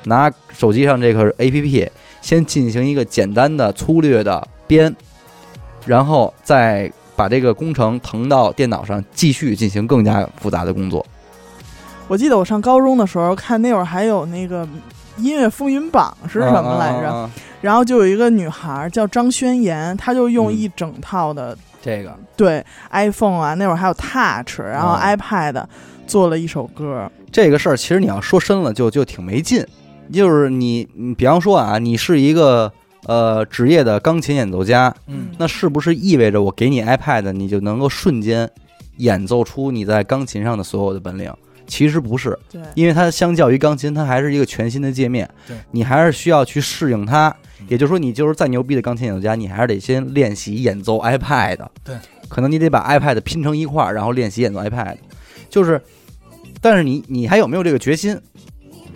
[0.05, 1.89] 拿手机上这个 APP
[2.21, 4.95] 先进行一个简单的、粗略的编，
[5.87, 11.05] 然后再把这个工程腾到电脑上，继续进行更加复杂的工作。
[12.07, 14.69] 我记得我上高中的时候看那会儿还有那个
[15.17, 17.09] 音乐风云榜是什么来着？
[17.09, 17.31] 啊啊啊啊
[17.63, 25.65] 然后就有一个女孩叫张宣言，她就用嗯一整套的、这个对 iPhone 啊，那会儿还有 Touch，然后啊 iPad
[26.07, 27.11] 做了一首歌。
[27.33, 29.67] 这个事儿，其实你要说深了就就挺没劲。
[30.13, 32.71] 就是你，你比方说啊，你是一个
[33.07, 38.51] 呃职业的钢琴演奏家，嗯那是不是意味着我给你 iPad，你就能够瞬间
[38.97, 41.33] 演奏出你在钢琴上的所有的本领？
[41.67, 45.27] 其实不是，对，因为它相较于钢琴，它还是一个全新的界面。
[45.47, 47.29] 对你还是需要去适应它。
[47.29, 51.57] 嗯也就是说，你就是再牛逼的钢琴演奏家，你还是得先练习演奏 iPad。
[51.83, 51.97] 对，
[52.29, 54.97] 可能你得把 iPad 拼成一块儿，然后练习演奏 iPad。
[55.49, 55.81] 就是，
[56.61, 58.21] 但是你你还有没有这个决心？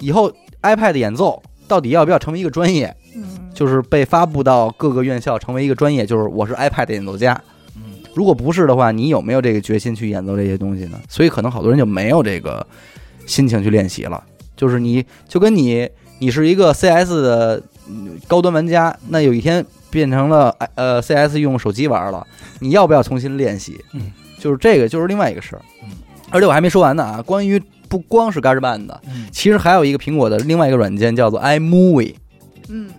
[0.00, 2.94] 以后 iPad 演奏到底要不要成为一个专业？
[3.58, 7.40] 嗯，就是被发布到各个院校成为一个专业，就是我是 iPad 演奏家。
[7.76, 7.82] 嗯
[8.14, 10.98] 如果不是的话，你有没有这个决心去演奏这些东西呢？
[11.08, 12.66] 所以可能好多人就没有这个
[13.26, 14.22] 心情去练习了。
[14.56, 22.26] 就是你就跟你你是一个 CS 的嗯高端玩家，那有一天变成了呃 CS 用手机玩了，
[22.58, 23.78] 你要不要重新练习？
[23.92, 25.62] 嗯，就是这个就是另外一个事儿。
[25.84, 25.90] 嗯，
[26.30, 32.14] 而且我还没说完呢啊，关于不光是 GarageBand 的，嗯其实还有一个苹果的另外一个软件叫做 iMovie。
[32.68, 32.90] 嗯，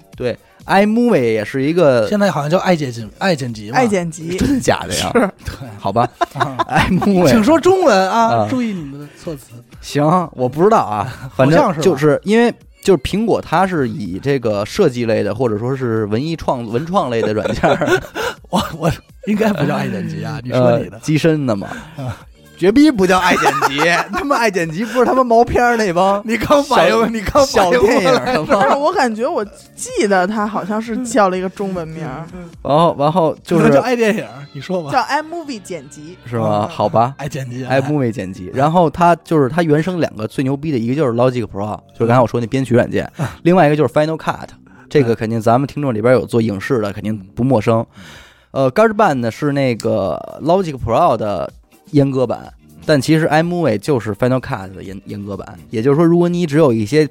[0.70, 5.12] iMovie 也是一个现在好像叫爱剪辑，爱剪辑嘛，爱剪辑 真的假的呀？
[5.14, 5.68] 是对。
[5.80, 6.58] 好吧啊，
[6.90, 9.52] iMovie，请说中文啊，啊注意你们的措辞。
[9.82, 10.04] 行，
[10.34, 17.70] 我不知道啊，反正就是因为就是苹果它是以这个设计类的或者说是文艺创文创类的软件，
[18.50, 18.92] 我我
[19.28, 21.00] 应该不叫爱剪辑啊，你说你的呃，。
[21.00, 22.18] 机身的嘛啊，
[22.60, 23.80] 绝逼不叫爱剪辑，
[24.12, 28.76] 他妈爱剪辑不是他妈毛片儿那帮你刚反应，你刚反应小电影过来儿但是吗？
[28.78, 29.44] 我感觉我
[29.74, 32.28] 记得他好像是叫了一个中文名儿，
[32.62, 34.92] 然后然后就是叫是爱电影，你说吧。
[34.92, 36.18] 叫 iMovie 剪辑。
[36.26, 36.68] 是吗？
[36.70, 37.16] 嗯好吧。
[37.18, 43.10] 爱剪辑啊，iMovie 剪辑，然后他就是他原生两个最牛逼的，一个就是 Logic Pro，就是刚才我说那编曲软件，
[43.44, 44.50] 另外一个就是 Final Cut，
[44.90, 47.86] 这个肯定咱们听众里边有做影视的，肯定不陌生。
[48.52, 51.52] 呃，GarageBand 呢是那个 Logic Pro 的
[51.94, 52.52] 阉割版，
[52.86, 55.58] 但其实 iMovie 就是 Final Cut 的阉阉割版。
[55.70, 57.08] 也就是说，如果你只有一些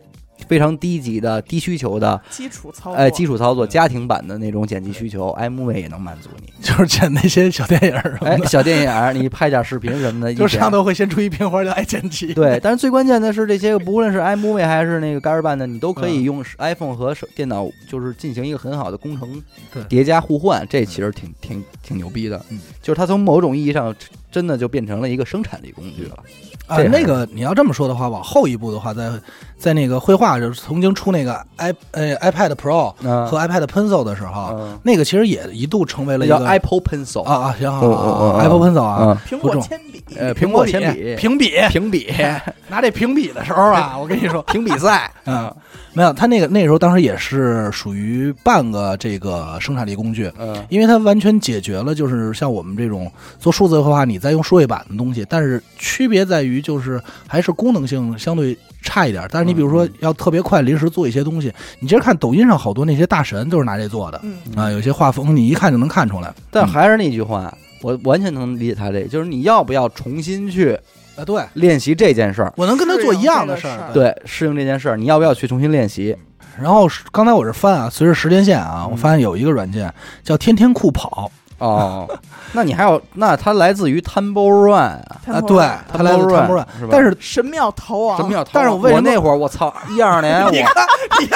[0.47, 6.49] 非常低级的、低需求的，基础操作，哎，基础操作、家庭版的那种剪辑需求，iMovie 也能满足你。
[6.63, 12.33] 就是剪那些小电影什么哎，小电影儿，你拍点视频什么的， 就上头会先出一片花叫爱剪辑。
[12.33, 22.41] 对，但是最关键的是，这些个不论是 iMovie 还是那个 GarageBand，你都可以嗯用 iPhone 和手电脑，就是进行一个很好的工程对叠加互换，这其实挺挺挺牛逼的。
[22.51, 23.95] 嗯，就是它从某种意义上
[24.31, 26.25] 真的就变成了一个生产力工具了。
[26.67, 29.11] 啊那个你要这么说的话，往后一步的话，在
[29.59, 42.13] 在那个绘画就是曾经出那个 i 呃 iPad Pro 嗯和 iPad Pencil 的时候，嗯，那个其实也一度成为了那叫一个 Apple Pencil 啊啊，行好嗯嗯好好嗯嗯 Apple Pencil 啊，嗯，苹果铅笔，呃，苹果铅笔、平笔，平笔、
[42.71, 45.53] 拿这平笔的时候啊， 我跟你说，平比赛，嗯，
[45.93, 50.57] 没有，他那个那时候当时也是属于半个这个生产力工具，嗯。
[50.69, 59.27] 因为它完全解决了就是像我们这种做数字绘画，你在用数位板的东西，但是区别在于就是还是功能性相对差一点。
[59.31, 66.33] 但是你比如说嗯要特别快临时做一些东西，你其实看抖音上好多那些大神都是拿这做的嗯，啊，有些画风你一看就能看出来。
[66.51, 70.79] 但还是那句话，我完全能理解他这，就是你要不要重新去
[71.17, 72.53] 啊，对练习这件事儿？
[72.57, 73.91] 我能跟他做一样的事儿。
[73.93, 76.17] 对，适应这件事儿，你要不要去重新练习？
[76.61, 79.93] 然后刚才我是翻啊，随着时间线啊，嗯我发现有一个软件
[80.25, 82.09] 叫天天酷跑哦，
[82.53, 85.03] 那你还有，那它来自于 Tumble Run 啊。
[85.27, 85.59] 啊，对，
[85.93, 86.89] 它来自 Tumble Run，是吧？
[86.91, 90.51] 但是神庙逃亡，神庙逃亡，但是我为什么那会儿我操，一二年 我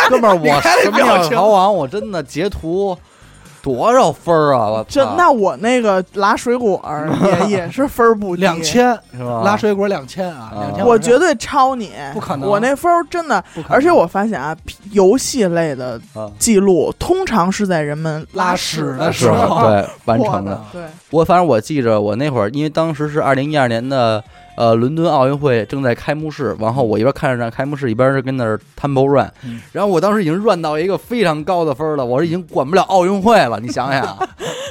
[0.08, 2.96] 哥们儿我神庙逃亡，我真的截图
[3.62, 4.66] 多少分儿啊！
[4.68, 7.08] 我，这那我那个拉水果儿
[7.48, 8.42] 也 也是分儿不低。
[8.42, 9.42] 两，千是吧？
[9.44, 10.58] 拉水果两千啊，啊。
[10.60, 12.48] 两千，我绝对超你，不可能。
[12.48, 14.56] 我那分儿真的，而且我发现啊，
[14.90, 16.28] 游戏类的啊。
[16.38, 19.68] 记录通常是在人们拉屎的时候。
[19.68, 20.60] 对完成的。
[20.72, 24.22] 对，我反正我记着，我那会儿因为当时是二零一二年的
[24.56, 29.60] 呃，伦敦奥运会正在开幕式，然后我一边看着开幕式，一边是跟那儿 temple run，、嗯。
[29.72, 34.16] 然后我当时已经 run 到一个非常高的分了，我是已经管不了奥运会了，你想想，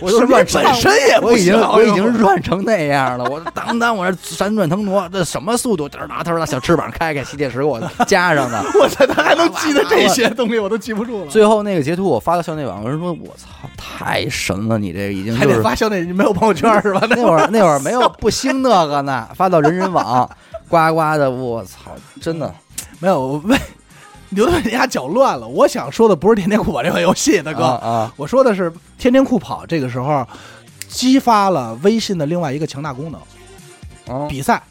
[0.01, 5.87] 我都 run 成本身也不我已经行我已经 run 成那样了，我当当我这闪转腾挪，这什么速度？
[5.87, 8.61] 嘚儿哒嘚儿哒，小翅膀开开，吸铁石给我加上的。
[8.79, 11.31] 我操，他还能记得这些东西，我都记不住了。
[11.31, 17.01] 最后那个截图我发到校内网，有人说我操，太神了，你这个已经还就是得发校内，你没有朋友圈是吧？
[17.09, 20.29] 那会儿那会儿没有不兴那个呢，发到人人网，
[20.67, 22.53] 呱呱的，我操，真的。
[22.99, 23.57] 没有我为
[24.31, 25.47] 刘德伟家搅乱了。
[25.47, 30.27] 我想说的不是《天天酷跑》这款游戏，大哥，啊啊，我说的是《天天酷跑》这个时候
[30.87, 34.61] 激发了微信的另外一个强大功能啊——比赛，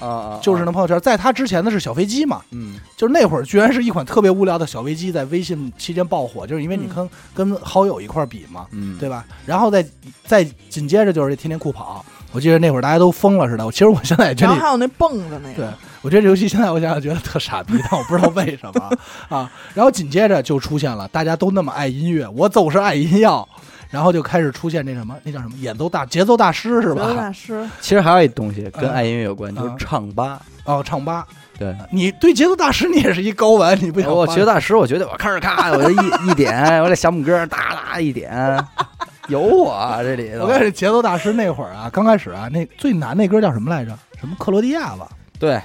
[0.00, 1.00] 啊啊，就是那朋友圈。
[1.00, 9.24] 在它之前的是小飞机嘛，嗯就是那会儿居然是一款特别无聊的小飞机在微信期间爆火，就是因为你跟、跟好友一块儿比嘛，嗯，对吧？
[9.46, 9.84] 然后再
[10.26, 13.64] 再紧接着就是这天天酷跑，我记得那会儿大家都疯了似的。
[13.70, 18.90] 其实我现在也觉得然后还有那蹦的那个对个，，我觉得这游戏现在我想想觉得特傻逼，但我不知道为什么
[19.28, 19.50] 啊。
[19.72, 23.48] 然后紧接着就出现了，大家都那么爱音乐，我总是爱音药，
[23.90, 27.14] 然后就开始出现那什么，那叫什么演奏大节奏大师是节奏吧？
[27.14, 30.40] 大师， 其实还有一东西跟嗯爱音乐有关，就是嗯唱吧。
[30.64, 31.26] 哦，唱吧，
[31.58, 38.32] 对，你对节奏大师你也是一高玩，你不想我发觉得大师，我觉得我开始咔，我就一一点，我这小拇哥哒哒一点，
[39.28, 40.44] 有我啊这里头。
[40.44, 43.96] 我开始节奏大师那会儿啊，刚开始啊，那最难那歌叫什么来着？
[44.20, 45.08] 什么克罗地亚吧？
[45.38, 45.60] 对，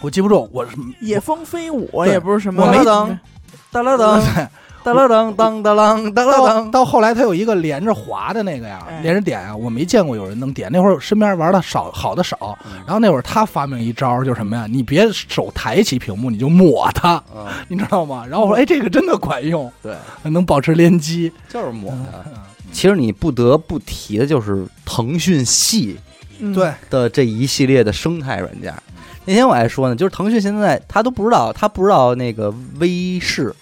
[0.00, 3.18] 我记不住，我是野蜂飞舞也不是什么，我没当
[3.70, 4.20] 哒啦当，
[4.84, 6.70] 哒啦当当哒啷哒啦到当。
[6.70, 10.68] 到后来，他有一个连着滑的那个呀，哎连着点啊，我没见过有人能点。
[10.72, 12.58] 那会儿身边玩的少，好的少。
[12.64, 14.66] 嗯然后那会儿他发明一招，就是什么呀？
[14.68, 18.26] 你别手抬起屏幕，你就抹它，嗯，你知道吗？
[18.28, 21.32] 然后我说，哎，这个真的管用，对，能保持连击。
[21.48, 22.24] 就是抹的。
[22.72, 25.98] 嗯其实你不得不提的就是腾讯系
[26.40, 28.74] 嗯对，的这一系列的生态软件。
[29.24, 33.54] 那天我还说呢，就是腾讯现在他都不知道，他不知道那个微视，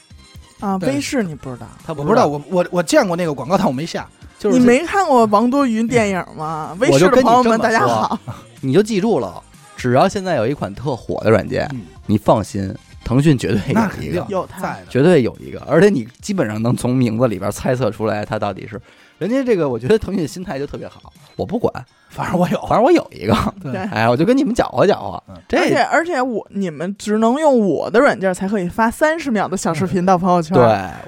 [0.60, 4.08] 啊，微视你不知道，他我不知道，，我我我见过那个广告，但我没下。
[4.38, 6.74] 就是你没看过王多云电影吗？
[6.80, 8.18] 微视的朋友们，大家好，
[8.62, 9.42] 你就记住了，
[9.76, 14.48] 只要现在有一款特火的软件，嗯你放心，腾讯绝对那肯定有一个，有。
[14.88, 18.80] 绝对有一个，而且你基本上能从名字里边猜测出来它到底是。
[19.20, 21.70] 人家这个，我觉得腾讯心态就特别好，我不管，
[22.08, 22.58] 反正我有。
[22.62, 25.58] 反正我有一个， 对对哎，我就跟你们搅和搅和这。
[25.58, 30.56] 而且这而且我你们只能用我的软件才可以发三十秒的小视频到朋友圈。
[30.56, 30.64] 对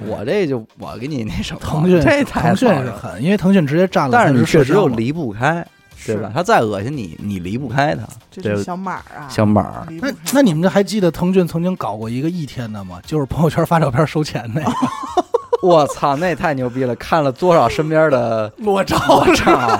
[0.07, 5.65] 我这就我给你那什么，腾讯这太腾讯好了是狠，因为腾讯直接占了但是你确实又离不开，
[6.05, 6.31] 对是吧？？
[6.31, 9.87] 他再恶心你，你离不开他，这是小马儿啊，小马儿。
[9.99, 13.01] 那那你们这还记得腾讯曾经搞过一个一天的吗？
[13.07, 14.71] 就是朋友圈发照片收钱那个
[15.63, 16.93] 我操，那太牛逼了！
[16.97, 19.79] 看了多少身边的 裸照，裸照！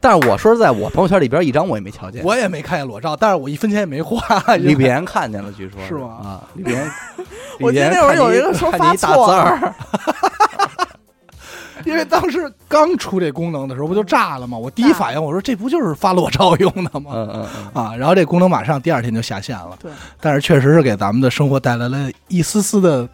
[0.00, 2.22] 但是我说实在，我朋友圈里边一张我也没瞧见。
[2.24, 4.22] 我也没看见裸照，但是我一分钱也没花。
[4.56, 6.88] 李别人看见了，据说是吗啊，李别人，
[7.58, 9.34] 我记得李别言那会儿有一个说看你一大发错
[11.90, 14.56] 因为当时刚出这功能的时候，不就炸了吗？
[14.56, 17.12] 我第一反应我说这不就是发裸照用的吗？
[17.14, 19.76] 嗯嗯嗯，啊，然后这功能马上第二天就下线了。
[19.80, 23.08] 对，但是确实是给咱们的生活带来了一丝丝的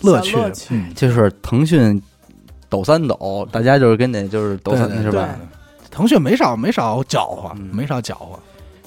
[0.00, 0.36] 乐趣。
[0.36, 2.00] 乐趣嗯，就是腾讯
[2.68, 5.28] 抖三抖，大家就是跟那就是抖三对是吧？
[5.90, 8.38] 腾讯没少没少搅和，嗯没少搅和。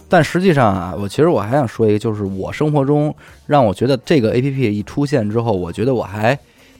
[0.10, 3.14] 但实际上啊，我其实我还想说一个，就是我生活中
[3.46, 6.38] 让我觉得这个 A P P 一出现之后，我觉得我还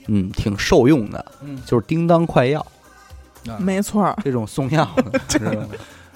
[0.08, 1.58] 嗯挺受用的，嗯。
[1.64, 2.64] 就是叮当快药。
[3.58, 5.68] 没错儿，这种送药的，知道吗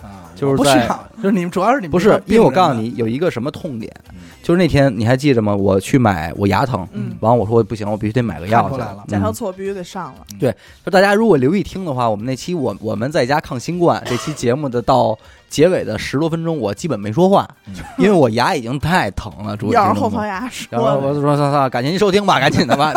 [0.03, 5.55] 啊， 就是在我不需要，就是你们主要是你们不是，因为我告诉你，你有一个什么痛点嗯，就是那天你还记着吗？
[5.55, 9.05] 我去买我牙疼，嗯，完了我说不行，我必须得买个药去看出来了。
[9.09, 10.53] 甲硝嗯唑必须得上了。
[10.85, 15.17] 就大家如果留意听的话，我们那期我我们在家抗新冠这期节目的到
[15.49, 17.75] 结尾的十多分钟，我基本没说话，嗯。
[17.97, 22.93] 因为我牙已经太疼了，主要是后槽牙说然后我的，就说算算，感谢您收听吧，赶紧的吧，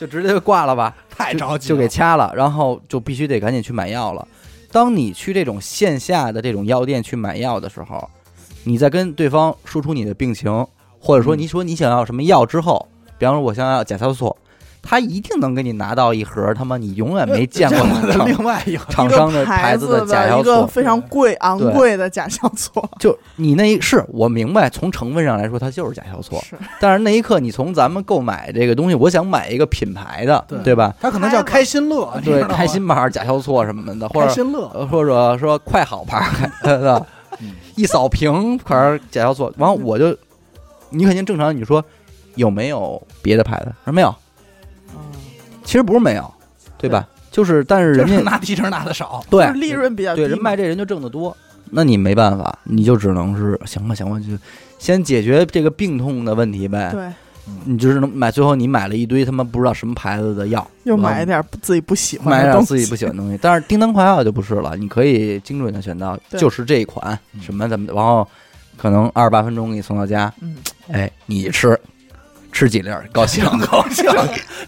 [0.00, 4.26] 就直接就挂了吧， 太着急就给掐了，然后就必须得赶紧去买药了。
[4.72, 8.08] 当你去这种线下的这种药店去买药的时候，
[8.64, 10.66] 你在跟对方说出你的病情，
[10.98, 14.34] 或者说嗯你说你想要什么药之后，比方说我想要甲硝唑，
[14.82, 20.40] 他一定能给你拿到一盒他妈你永远没见过的另外一个厂商的牌子的甲的硝唑。
[20.40, 26.56] 一个非常贵昂贵的假硝唑， 就你那一是我明白，从成分上来说它就是假硝唑，是。
[26.80, 30.58] 但是那一刻你从咱们购买这个东西，我想买一个品牌的，对。
[30.62, 30.94] 对吧？
[31.00, 36.26] 它可能叫开心乐，对，开心牌、假硝唑什么的，或者开心乐，呃或者说快好牌儿
[36.62, 37.04] 的
[37.40, 40.16] 嗯，一扫屏牌儿甲硝唑，完了我就，
[40.90, 41.84] 你肯定正常，你说
[42.36, 43.72] 有没有别的牌子？
[43.84, 44.14] 说没有，嗯
[45.64, 46.32] 其实不是没有，
[46.78, 47.06] 对吧？
[47.30, 49.46] 就是但是人就是家拿提成拿的少，对。
[49.46, 51.36] 就是利润比较低，对人卖这人就挣得多，
[51.70, 54.36] 那你没办法，你就只能是行吧，行吧，就
[54.78, 56.90] 先解决这个病痛的问题呗。
[56.92, 57.08] 对，
[57.64, 63.38] 你只能买，最后你买了一堆他妈不知道什么牌子的药，又买一点自己不喜欢买的东西，点自己不喜欢的东西。
[63.40, 67.40] 但是叮当快药就不是了，你可以精准的选到就是这一款嗯。
[67.40, 68.26] 什么怎么的，然后
[68.76, 70.56] 可能二十八分钟给你送到家，嗯，
[70.90, 71.78] 哎，你吃
[72.52, 74.04] 吃几粒儿，高兴 高兴，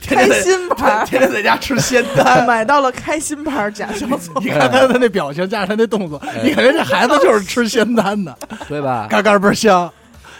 [0.07, 2.47] 开心牌， 天天在家吃仙丹。
[2.47, 8.37] 买到了开心牌甲硝唑，你看他的那表情，加上他那动作， 你感觉这孩子就是吃仙丹的，
[8.69, 9.07] 对吧？
[9.11, 9.91] 嘎嘎倍儿香。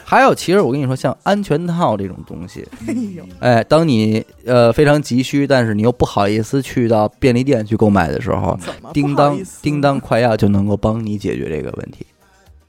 [0.05, 8.59] 还有，其实我跟你说，像安全套这种东西，哎呦，哎，当你呃非常急需，但是你又不好意思去到便利店去购买的时候，
[8.93, 12.07] 叮当叮当快药就能够帮你解决这个问题。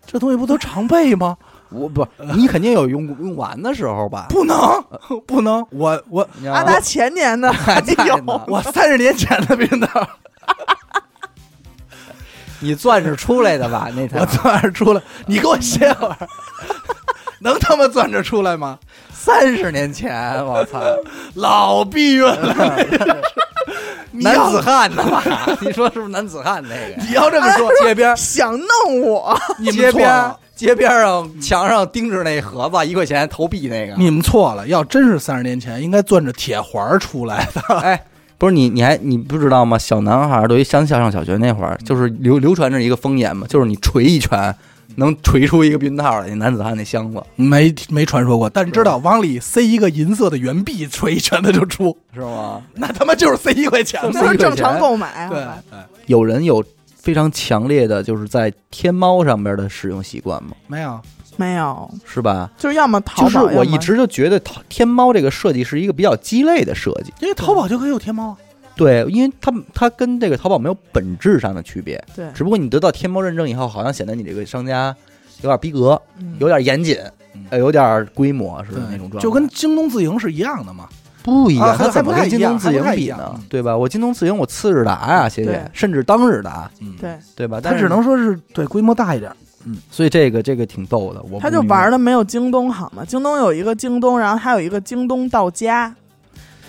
[0.06, 1.36] 这东西不都常备吗？
[1.74, 4.28] 我不，你肯定有用用完的时候吧？
[4.30, 4.58] 不能，
[5.26, 9.88] 不能，我我阿达前年的还有，我三十年前的冰刀，
[12.60, 13.90] 你钻着出来的吧？
[13.96, 16.18] 那 天我钻着出来，你给我歇会儿，
[17.40, 18.78] 能他妈钻着出来吗？
[19.12, 20.82] 三十年前，我操，
[21.34, 22.78] 老避孕了，
[24.12, 25.24] 男子汉呢吧？
[25.62, 27.02] 你说是不是男子汉那个？
[27.02, 33.95] 你要这么说，街边想弄我，你们街边错了，街边上墙上钉着那盒子，一块钱投币那个。
[33.97, 34.68] 你们错了。
[34.68, 37.62] 要真是三十年前，应该攥着铁环出来的。
[37.82, 38.04] 哎，
[38.38, 39.78] 不是你，你还你不知道吗？
[39.78, 44.56] 小男孩儿对于乡下上小学那会儿，就是流流传着一个风言嘛，就是你捶一拳
[44.97, 52.62] 能锤出一个避孕套来，那男子汉那箱子没没传说过，但知道往里塞一个银色的圆币，锤一拳它就出，是吗？
[52.76, 53.99] 那他妈就是塞一块钱。
[54.14, 55.39] 那是正常购买，对
[55.72, 56.64] 对，有人有
[57.04, 60.51] 非常强烈的就是在天猫上面的使用习惯吗？
[60.68, 61.01] 没有，
[61.36, 62.49] 没有，是吧？
[62.58, 68.38] 就是要么淘就是宝，我一直就觉得淘天猫这个设计是一个比较鸡肋的设计，因为淘宝就可以有天猫啊。
[68.78, 74.95] 对，因为它它跟这个淘宝没有本质上的区别，对，只不过你得到天猫认证以后，好像显得你这个商家
[75.41, 76.38] 有点逼格，嗯。
[76.39, 76.97] 有点严谨
[77.34, 80.88] 嗯，呃，有点规模似的那种状态，就跟京东自营是一样的嘛。
[81.24, 83.42] 不一样，啊还它怎么跟京东自营比呢嗯？
[83.50, 83.76] 对吧？
[83.76, 87.60] 我京东自营我次日达呀，谢谢，甚至当日达，嗯，对，对吧？
[87.64, 89.32] 但是它只能说是对规模大一点。
[89.66, 93.06] 嗯所以这个这个挺逗的，我他就玩的没有京东好嘛。
[93.06, 95.96] 京东有一个京东，然后还有一个京东到家，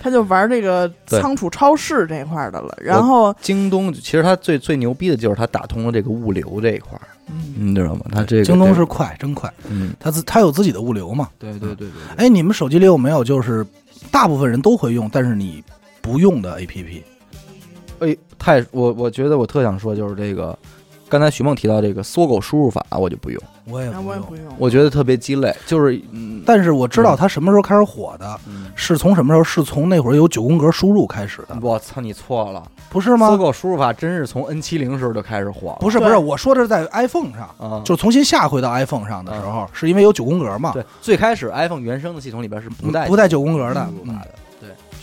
[0.00, 2.72] 他就玩这个仓储超市这块儿的了。
[2.80, 8.02] 然后，京东，其实他最最牛逼的就是他打通了这个物流这一块儿，嗯，你知道吗？
[8.12, 11.28] 他这个京东是快，真快，嗯，他自他有自己的物流嘛。
[11.36, 13.66] 对对对对，哎，你们手机里有没有就是
[14.10, 15.62] 大部分人都会用，但是你
[16.00, 17.02] 不用的 APP？
[18.00, 20.58] 哎，太我我觉得我特想说就是这个，
[21.14, 24.34] 刚才徐梦提到这个搜狗输入法，我就不用，我也不用我也不。
[24.34, 24.44] 用。
[24.58, 29.44] 我觉得特别鸡肋，就是嗯，但是我知道它什么时候开始火的，嗯是从什么时候？
[29.44, 32.60] 是从那会儿有九宫格输入开始的，我操，你错了，
[32.90, 33.38] 不是吗搜？
[33.38, 43.90] 狗输入法真是从 N 七零时候就开始火了，不是不是，我说的是在 iPhone 上，啊，就重新下回到 iPhone 上的时候，是因为有九宫格嘛，对，最开始 iPhone 原生的系统里边是不带不带九宫格的输。
[43.92, 44.30] 入法的，对，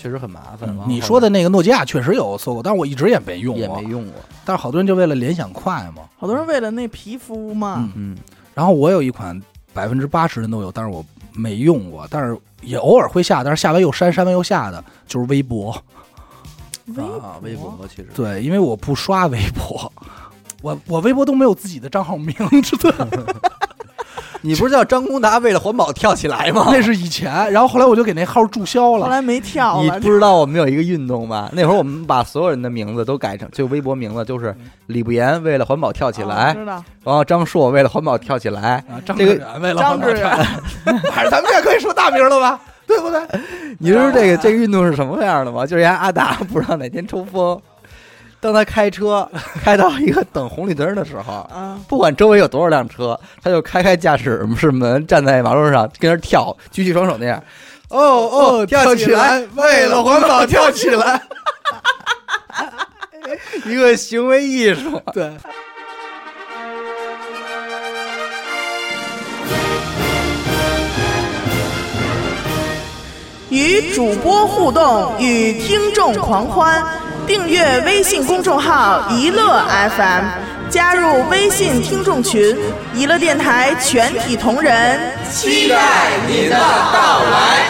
[0.01, 0.75] 确实很麻烦。
[0.87, 3.91] 你说的那个诺基亚确实有搜狗，但是我一直也没用过也没。
[3.91, 6.01] 用过，但是好多人就为了联想快嘛。
[6.17, 8.17] 好多人为了那皮肤嘛，嗯嗯，
[8.55, 9.39] 然后我有一款
[9.73, 15.71] 百分之八十人都有，但是我没用过，但是也偶尔会下，但是下完又删，删完又下的，就是微博。
[16.95, 19.93] 微啊，微博其实对，因为我不刷微博，
[20.63, 22.33] 我我微博都没有自己的账号名，
[22.63, 23.23] 知道吗？
[24.43, 26.67] 你不是叫张功达为了环保跳起来吗？
[26.71, 29.05] 那是以前，然后后来我就给那号注销了。
[29.05, 31.49] 后来没跳了，你不知道我们有一个运动吗？
[31.53, 34.55] 那会儿我们把所有人的名字都改成，就微博名字就是
[34.87, 40.29] 李不言为了环保跳起哦来，知道然后张硕为了环保跳起来，啊，张这个志远为了张志远，
[41.13, 43.21] 反正咱们也可以说大名了吧，对不对？
[43.79, 45.65] 你知道这个这个运动是什么样的吗？
[45.65, 47.59] 就是人家阿达不知道哪天抽风，
[48.41, 49.29] 当他开车
[49.63, 57.41] 开到一个等红绿灯的时候，啊，不管周围有多少辆车，他就开开驾驶室门，站在马路上跟那儿跳，举起双手那样。
[57.89, 61.21] 哦哦，跳起来，为了环保跳起来。
[63.65, 64.99] 一个行为艺术。
[65.13, 65.31] 对，
[73.49, 76.83] 与主播互动，与听众狂欢。
[77.31, 79.63] 订阅微信公众号“一乐
[79.95, 80.25] FM”，
[80.69, 82.57] 加入微信听众群，
[82.93, 84.99] 一乐电台全体同仁
[85.31, 87.69] 期待您的到来。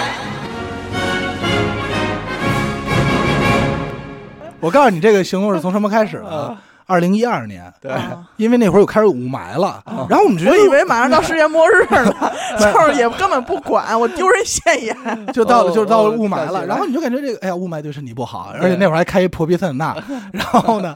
[4.59, 6.57] 我告诉你，这个行动是从什么开始的？
[6.91, 7.91] 二零一二年，对。
[7.91, 14.95] 啊因为那会儿又开始有雾霾了，然后我们觉得我以为马上到世界末日了， 就是也根本不管，我丢人现眼。
[15.31, 19.95] 就到了，哦就到了哦雾霾了，然后你就感觉这个，哎呀，雾霾对身体不好，而且那会儿还开一破皮塞纳，
[20.33, 20.95] 然后呢，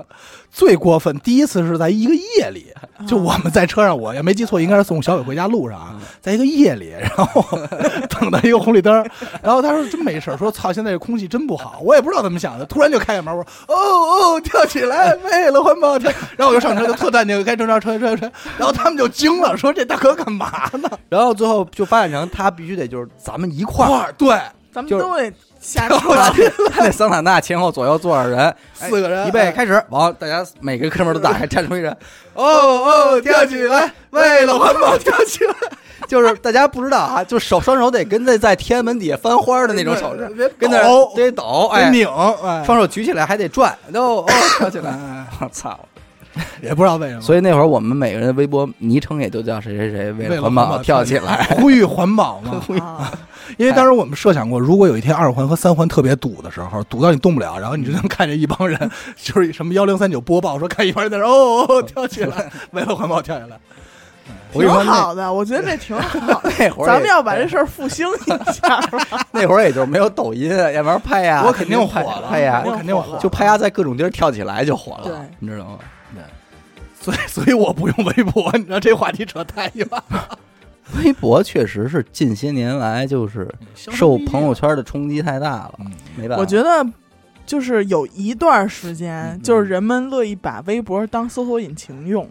[0.50, 2.74] 最过分，第一次是在一个夜里，
[3.08, 7.46] 就我们在车上，我也没记错，应该是送小伟回家路上啊，在一个夜里，然后
[8.10, 8.91] 等到一个红绿灯，
[9.43, 20.90] 然后他说真没事说操，现在这空气真不好，我也不知道怎么想的，突然就开开门，我说哦哦，跳起来，为了环保跳，然后我就上车就特淡定，开正常车车车，然后他们就惊了，说这大哥干嘛呢？
[21.10, 24.38] 然后最后就发展成他必须得就是咱们一块儿，对。
[24.72, 25.32] 咱们都得
[25.66, 26.43] 下他车。
[26.72, 28.39] 他那桑塔纳前后左右坐着人，
[28.80, 31.91] 哎四个人预备开始，完大家每个车门都打开， 站出一人，
[32.34, 33.91] 哦哦，跳起来！
[34.11, 35.53] 为了环保，跳起来！
[36.07, 42.07] 就是大家不知道啊，就手双手得跟在在天安门底下翻花的那种手势，别跟那抖得抖，哎，拧，
[42.43, 44.26] 哎，双手举起来还得转，哦哦，
[44.57, 45.80] 跳起来，哎我操！
[46.62, 51.44] 也不知道为什么，所以那会儿我们每个人的微博昵称也都叫谁谁谁，为了环保跳起来。
[51.60, 52.62] 呼吁环保嘛。
[52.84, 53.12] 啊
[53.58, 58.78] 因为当时我们设想过，如果有一天二环和三环特别堵的时候，堵到你动不了，然后你就能看见一帮人，
[59.16, 63.58] 就是什么幺零三九播报说，看一帮人在那儿哦哦跳起来，为了环保跳起来。
[64.52, 66.42] 挺好的，我觉得这挺好。
[66.58, 68.80] 那会儿咱们要把这事儿复兴一下。
[69.32, 75.78] 那会儿也就是没有抖音，要不然拍呀，我肯定火了拍呀我，肯定火就拍呀，在各种地儿跳起来就火对了，你知道吗？
[77.06, 80.39] 所以， 所以我不用微博，你知道这话题扯太远了。
[81.03, 86.41] 微博确实是近些年来就是受朋友圈的冲击太大了，嗯没办法。
[86.41, 86.86] 我觉得
[87.45, 92.30] 就是有一段时间嗯，就是人们乐意把微博当搜索引擎用，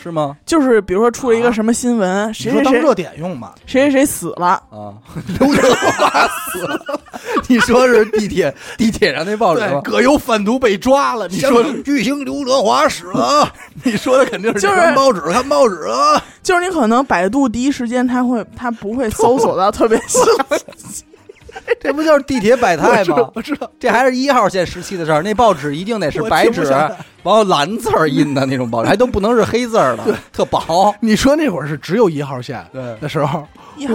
[0.00, 0.36] 是吗？
[0.46, 3.52] 就是比如说出了一个啊什么新闻，你谁谁谁说当热点用嘛？
[3.66, 4.94] 谁谁谁死了，啊，
[5.38, 7.00] 刘德华死了，
[7.48, 9.80] 你说是地铁地铁上那报纸，吗？
[9.82, 11.26] 葛优贩毒被抓了。
[11.28, 13.52] 你说，巨星刘德华死了，
[13.84, 16.22] 你说的肯定是就是看报纸，看报纸啊。
[16.42, 21.04] 就是你可能百度第一时间他会他不会搜索到特别细，
[21.80, 23.30] 这不就是地铁百态我知道吗？
[23.34, 30.94] 我知道，这还是一号线时期的事儿，那报纸一定得是白纸，然后蓝字儿印的那种报纸，还都不能是黑字儿的，特薄。
[31.00, 33.46] 你说那会儿是只有一号线对，的时候，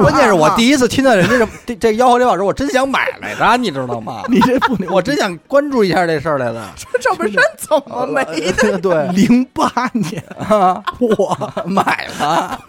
[0.02, 4.24] 关键是我第一次听到人家这这这吆喝这报纸，我真想买来着，你知道吗？
[4.30, 6.62] 你这不，我真想关注一下这事儿来的。
[7.00, 8.78] 赵本山怎么没的？
[8.80, 12.60] 对，零八年，啊我买了，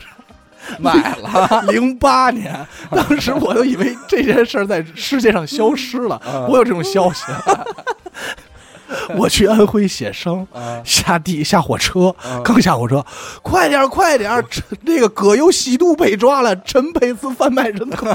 [0.79, 1.63] 买了。
[1.69, 7.25] 零八年，当时我都以为这件事儿在世界上消失了，我有这种消息。
[9.17, 13.03] 我去安徽写生，啊下地下火车嗯，刚下火车，
[13.41, 14.45] 快点快点
[14.83, 18.07] 那个葛优吸毒被抓了，陈佩斯贩卖人口。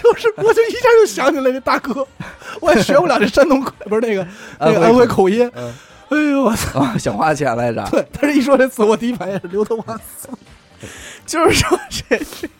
[0.00, 2.06] 就是，我就一下就想起来这大哥，
[2.60, 4.26] 我也学不了这山东口，不是那个
[4.60, 5.50] 那个安徽口音。
[5.54, 5.72] 嗯
[6.12, 6.80] 哎呦我操！
[6.80, 7.82] 啊，想花钱来着。
[7.90, 10.28] 对，他这一说这词，我第一反应是刘德华死。
[11.24, 12.50] 就是说谁谁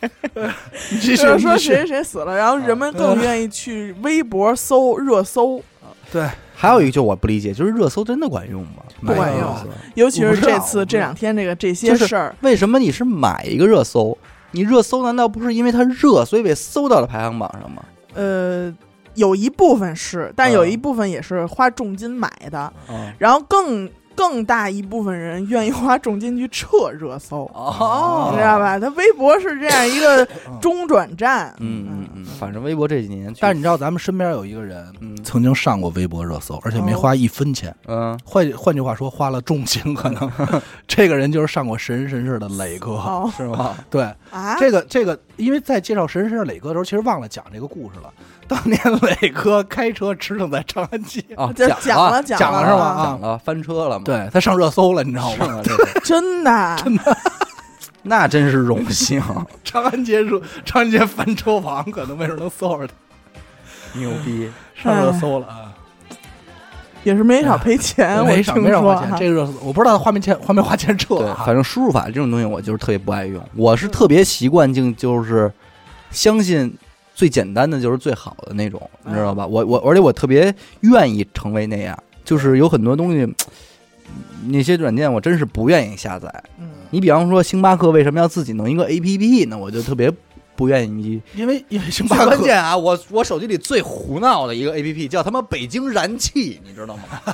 [1.01, 5.61] 就是说谁谁谁死了，然后人们更愿意去微博搜热搜，
[6.09, 6.25] 对，
[6.55, 8.83] 还有一个就我不理解，就是热搜真的管用吗？
[9.01, 9.53] 不管用
[9.95, 14.17] 尤其是这次这两天这个这些事儿，为什么你是买一个热搜？
[14.51, 17.83] 你热搜难道不是因为它热，所以被搜到了排行榜上吗？
[18.13, 18.73] 呃，
[19.15, 20.71] 有一部分是，但有嗯。
[20.71, 23.13] 一部分也是花重金买的，嗯。
[23.19, 28.29] 然后更更大一部分人愿意花重金去撤热搜，哦。
[28.31, 28.59] 你知道？
[28.59, 28.79] 吧？
[28.79, 30.27] 他微博是这样一个
[30.61, 35.17] 中转站，嗯嗯嗯，反正微博这几年，但是你知道，咱们身边有一个人嗯。
[35.23, 37.75] 曾经上过微博热搜，而且没花一分钱。
[37.87, 38.17] 嗯。
[38.23, 40.31] 换换句话说，花了重金，可能
[40.87, 42.91] 这个人就是上过神人神事的磊哥。
[42.91, 43.31] 哦。
[43.35, 43.75] 是吗？
[43.89, 48.13] 对，啊，这个这个，因为在介绍神人神磊哥的时候，其实忘了讲这个故事了。
[48.47, 48.79] 当年
[49.21, 54.03] 磊哥开车驰骋在长安街，哦， 这讲讲了讲讲了是吧啊讲了，翻车了嘛？
[54.05, 55.61] 对他上热搜了，你知道吗？
[56.03, 57.17] 真的真的
[58.05, 59.21] 那真是荣幸，
[59.63, 62.93] 长安街说，长安街翻车王，可能没准能搜着他
[63.99, 64.51] 牛逼！
[64.75, 65.72] 上热搜了啊！
[67.03, 71.33] 也是没少赔钱，我没少听没少花钱，说这个热搜我不知道他花没钱花没花钱撤。
[71.45, 73.41] 反正输入法这种东西，我就是特别不爱用。
[73.55, 75.51] 我是特别习惯性就是
[76.11, 76.73] 相信
[77.13, 79.45] 最简单的就是最好的那种，你知道吧？
[79.45, 83.35] 我我而且我特别愿意成为那样，就是有很多东西，
[84.47, 86.43] 那些软件我真是不愿意下载。
[86.59, 89.57] 嗯你比方说星巴克为什么要自己弄一个 APP 呢？
[89.57, 90.13] 我就特别
[90.55, 91.21] 不愿意。
[91.35, 97.03] 因为因为星最巴克关键啊，我我手机里最胡闹的一个 APP 叫他妈北京燃气，你知道吗？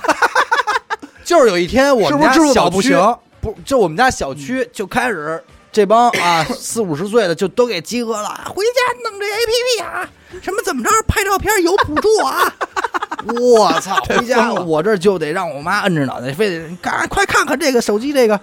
[1.26, 3.18] 就是有一天我们家小区不行？
[3.42, 5.42] 不，就我们家小区就开始
[5.72, 10.10] 这帮啊四五十岁的就都给集合了，回家弄这 A P P 啊，
[10.42, 12.54] 什么怎么着拍照片有补助啊。
[13.38, 14.02] 我操！
[14.06, 18.40] 回家 我这就得让我妈摁着脑袋，非得赶快看看这个手机这个。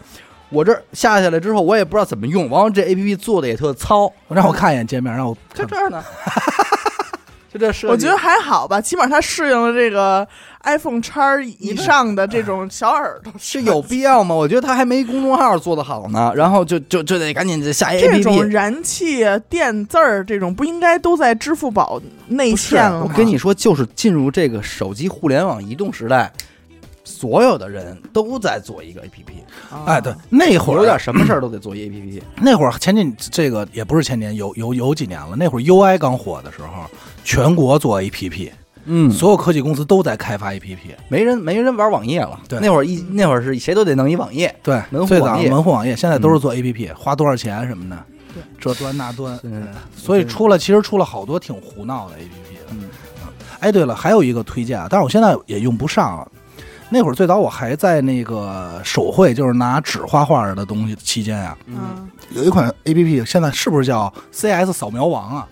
[0.50, 6.02] 我这下下来之后，我也不知道怎么用，完了这 A P P 做的也特糙，让我看一眼界面，让我就这儿呢。
[7.52, 10.26] 就这设计，我觉得还好吧，起码它适应了这个
[10.64, 13.32] iPhone 叉以上的这种小耳朵。
[13.38, 14.34] 是有必要吗？
[14.34, 18.48] 我觉得它还没公众号做的好呢，然后就就就得赶紧下 A P P 这种。
[18.48, 23.06] 燃气电字儿这种不应该都在支付宝内嵌了吗？
[23.08, 26.30] 我跟你说，就是进入这个手机互联网移动时代，
[27.06, 29.34] 所有的人都在做一个 A P P，
[29.70, 32.22] 啊哎，对，那会儿有点什么事儿都得做一 A P P。
[32.42, 35.36] 那会儿前几这个也不是前年，有有有几年了。
[35.36, 36.84] 那会儿 UI 刚火的时候，
[37.22, 38.50] 全国做 APP，
[38.86, 40.76] 嗯所有科技公司都在开发 APP。
[41.08, 42.40] 没人没人玩网页了。
[42.48, 44.52] 对那会儿一那会儿是谁都得弄一网页。
[44.62, 47.96] 对门，户网页门户网页，现在都是做 APP，花多少钱什么的，
[48.34, 52.58] 对，这端那端，嗯所以出了其实出了好多挺胡闹的 APP。
[52.70, 52.88] 嗯
[53.60, 56.28] 哎，对了，还有一个推荐啊，但是我现在也用不上了。
[56.88, 65.46] 那会儿最早我还在那个手绘，就是拿纸画画的东西期间啊，嗯有一款 APP，现在是不是叫 CS 扫描王啊？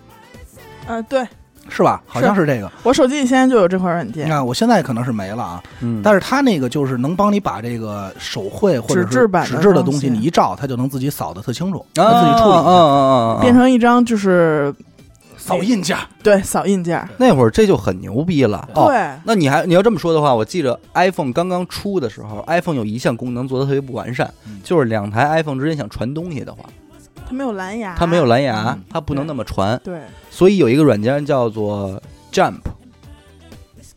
[0.87, 1.27] 呃，对
[1.67, 2.01] 是吧？
[2.05, 2.71] 好像是这个。
[2.83, 13.41] 我手机里现在就有这款软件你件，看，我现在可能是没了啊，嗯，但是它那个就是能帮你把这个手绘或者是纸质版的纸质的东西，你一照，它就能自己扫的特清楚，啊它自己处理一下啊啊啊啊！
[13.41, 14.73] 变成一张就是
[15.45, 15.97] 扫印件。
[16.23, 17.07] 对扫印件儿。
[17.17, 18.67] 那会儿这就很牛逼了。
[18.73, 24.59] 哦，对，那你还你要这么说的话，我记着 iPhone 刚刚出的时候，iPhone 有一项功能做的特别不完善，嗯。
[24.63, 26.63] 就是两台 iPhone 之间想传东西的话，
[27.27, 29.99] 它没有蓝牙，它没有蓝牙嗯，它不能那么传，对。
[30.31, 32.59] 所以有一个软件叫做 Jump，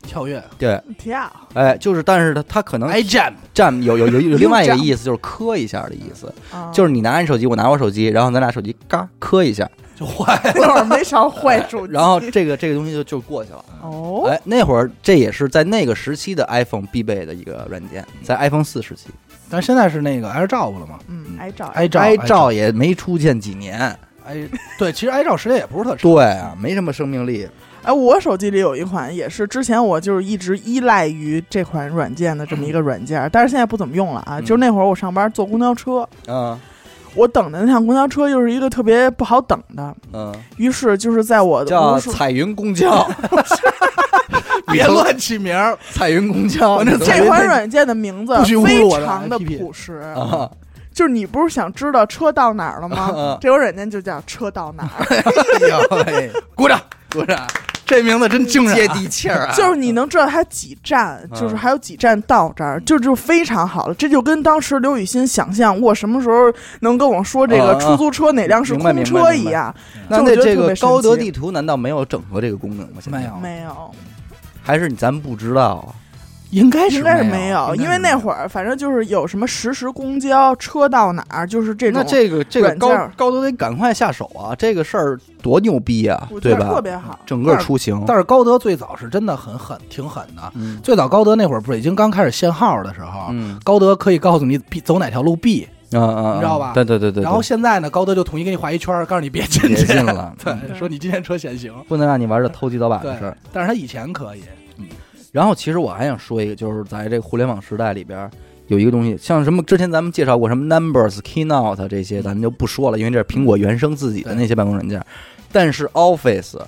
[0.03, 0.43] 跳跃。
[0.59, 9.69] 对，跳，哎，就是但是它它可能 i jump Jump 有有有有另外一个意思，就是磕一下的意思，啊就是你拿你手机，我拿我手机，然后咱俩手机嘎磕一下，
[9.99, 13.65] 就坏那会儿没少坏手机，然后这个这个东西就就过去了。
[13.83, 19.09] 哦，哎，那会儿这也是在那个时期的 iPhone 必备的一个软件，在 iPhone 四时期，
[19.51, 23.77] 但是现在是那个 AirDrop 了嘛嗯，挨照，iDrop 拍照也没出现几年。
[24.25, 27.49] 哎，对，其实 iDrop 时间也不是特长，对啊，没什么生命力。
[27.83, 34.39] 哎，我手机里有一款，也是之前我就是一直依赖于这款软件的这么一个软件，但是现在不怎么用了啊。
[34.39, 34.45] 嗯。
[34.45, 36.59] 就是那会儿我上班坐公交车，嗯
[37.15, 43.09] 我等的那趟公交车又是一个特别不好等的，嗯，于是就是在我的彩云公交，
[44.71, 45.77] 别乱起名儿。
[45.93, 50.49] 彩云公交，我这款软件的名字非常的朴实，啊，
[50.93, 53.11] 就是你不是想知道车到哪儿了吗？
[53.15, 53.39] 嗯？
[53.41, 55.07] 这款软件就叫车到哪儿，
[56.55, 56.81] 鼓掌，
[57.13, 57.41] 鼓掌，
[57.89, 59.55] 这名字真惊人啊，接地气儿啊！
[59.57, 63.95] 就是你能知道它几站，嗯就是还有几站到这儿，就就非常好了。
[63.95, 69.75] 这就跟当时刘雨欣想象我什么时候能跟我说这个出租车哪辆是空车一样，
[70.07, 72.99] 那这个高德地图难道没有整合这个功能吗？
[73.01, 73.91] 现在没有没有，
[74.63, 75.89] 还是你咱们不知道啊？
[76.51, 84.55] 应该是应该是没没有，因为那会儿反正就是有什么实时公交车到哪儿，就是这种那这个这个高高德得赶快下手啊！
[84.57, 86.67] 这个事儿多牛逼啊对吧？
[86.69, 87.19] 特别好。
[87.27, 90.43] 整个出行，但是高德最早是真的很狠，挺狠的。
[90.55, 101.73] 嗯最早高德那会儿北京刚开始限号的时候，嗯高德可以告诉你必走哪条路必，嗯嗯，你知道吧对对对对，然后现在呢，高德就统一给你画一圈，告诉你别进别去进了对，嗯说你今天车限行。
[101.89, 104.43] 不能让你玩这偷鸡倒把的事儿。，但是他以前可以，
[105.33, 108.31] 然后其实我还想说一个，就是在这个互联网时代里边，
[108.69, 115.05] 有一个东西，像什么之前咱们介绍过什么 Numbers、Keynote 这些，咱们就不说了，因为这是苹果原生自己的那些办公软件。
[115.53, 116.59] 但是 Office，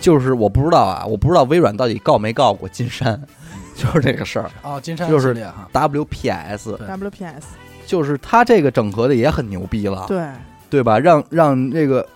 [0.00, 3.20] 就是我不知道啊，我不知道微软到底告没告过金山，
[3.74, 4.50] 就是这个事儿。
[4.62, 7.44] 哦，金山就是系列哈，WPS，WPS，
[7.86, 10.26] 就是它这个整合的也很牛逼了，对，
[10.68, 10.98] 对吧？
[10.98, 12.06] 让让这个。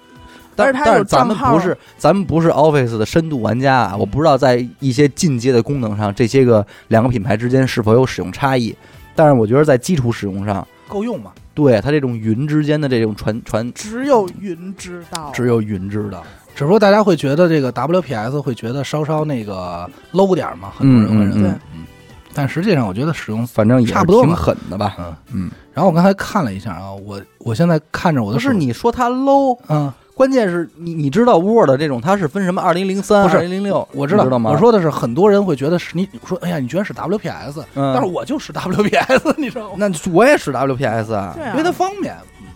[0.57, 8.75] 但是它有但是咱们不是咱们不是 Office 的深度玩家啊，我不知道在一些进阶的功能上，这些个两个品牌之间是否有使用差异。
[9.15, 11.33] 但是我觉得在基础使用上，够用吗？
[11.55, 15.31] 对它这种云之间的这种传传，只有云知道。
[15.33, 16.23] 只有云知道。
[16.57, 21.85] 只不过大家会觉得这个 WPS 会觉得稍稍那个 low 点儿嘛，很多人会认为，嗯对嗯，
[22.33, 24.95] 但实际上我觉得使用，反正也挺差不多吧狠的吧？
[24.99, 34.51] 嗯嗯，然后我刚才看了一下啊，我我现在看着我的不是，你说它 low，嗯，关键是你你知道 Word 这种它是分什么二零零三、二零零六，我知道知道吗？
[34.51, 39.77] 我说的是很多人会觉得是你说，哎呀，你居然是 WPS，嗯，但是我就使 WPS， 你知道吗？
[39.77, 42.15] 那我也使 WPS 啊对，啊因为它方便，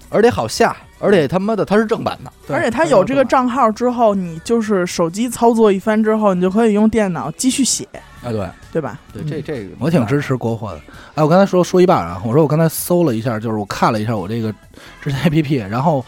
[0.08, 2.32] 而且好下，而且他妈的它是正版的。
[2.46, 7.86] 对而且它有这个，账号之后，你就是手机操作一番之后，你就可以用电脑继续写。
[8.22, 8.98] 啊，对，对吧？
[9.12, 10.80] 对，这这个我挺支持国货的。
[11.14, 14.54] 哎，我刚才说说一半啊，我说我刚才搜了一下，就是我看了一下我这个
[15.02, 16.04] 之前 APP，然后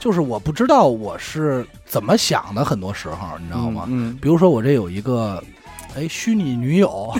[0.00, 3.84] 就是我不知道我是怎么想的，很多时候你知道吗？
[3.88, 5.40] 嗯，比如说我这有一个
[5.96, 7.12] 哎虚拟女友，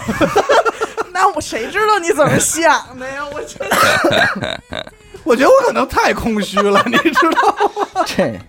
[1.12, 3.22] 那我谁知道你怎么想的呀？
[3.32, 4.60] 我觉得
[5.22, 7.54] 我觉得我可能太空虚了，你知道
[7.94, 8.04] 吗？
[8.06, 8.40] 这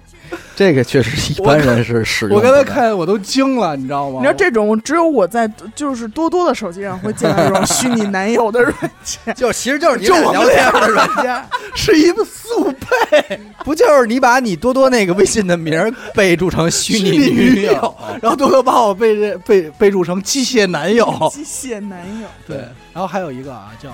[0.56, 2.42] 这个确实一般人是使用我。
[2.42, 4.18] 刚才看我都惊了，你知道吗？
[4.20, 9.34] 你知道这种只有我在就是多多的手机上会见到这种 虚拟男友的软件。
[9.34, 11.44] 就其实就是你就聊天的软件，
[11.74, 21.06] 是一个速配不就是你把你多多那个微信的名儿备注成虚拟女友？，然后多多把我备这备备注成机械男友。
[21.32, 22.58] 机械男友，对，
[22.94, 23.90] 然后还有一个啊，叫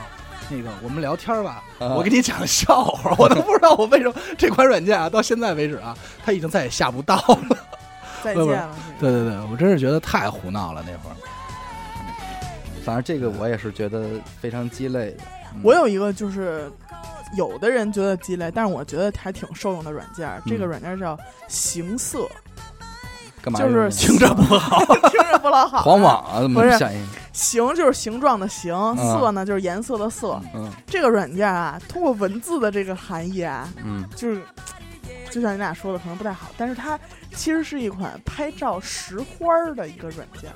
[0.49, 7.57] 那个我们聊天吧，啊我给你讲个笑话，我都不知道我为什么这款软件啊，到现在为止啊，它已经再也下不到了。
[8.23, 8.75] 再见了。
[8.99, 11.15] 对对对，我真是觉得太胡闹了那会儿。
[12.83, 14.07] 反正这个我也是觉得
[14.39, 15.17] 非常鸡肋的。
[15.61, 16.71] 我有一个就是，
[17.35, 20.41] 有的人觉得鸡肋，但是我觉得还挺受用的软件儿。
[20.45, 21.17] 这个嗯软件叫
[21.47, 22.27] 行色，
[23.49, 25.81] 干嘛就是 听着不好， 听着不老好啊。
[25.83, 26.77] 黄网啊，怎么不是
[27.31, 30.41] 形就是形状的形，色呢就是颜色的色。
[30.53, 34.41] 嗯这个软件啊，通过文字的这个含义啊，嗯就是
[35.29, 36.99] 就像你俩说的，可能不太好，但是它
[37.35, 40.49] 其实是一款拍照识花儿的一个软件。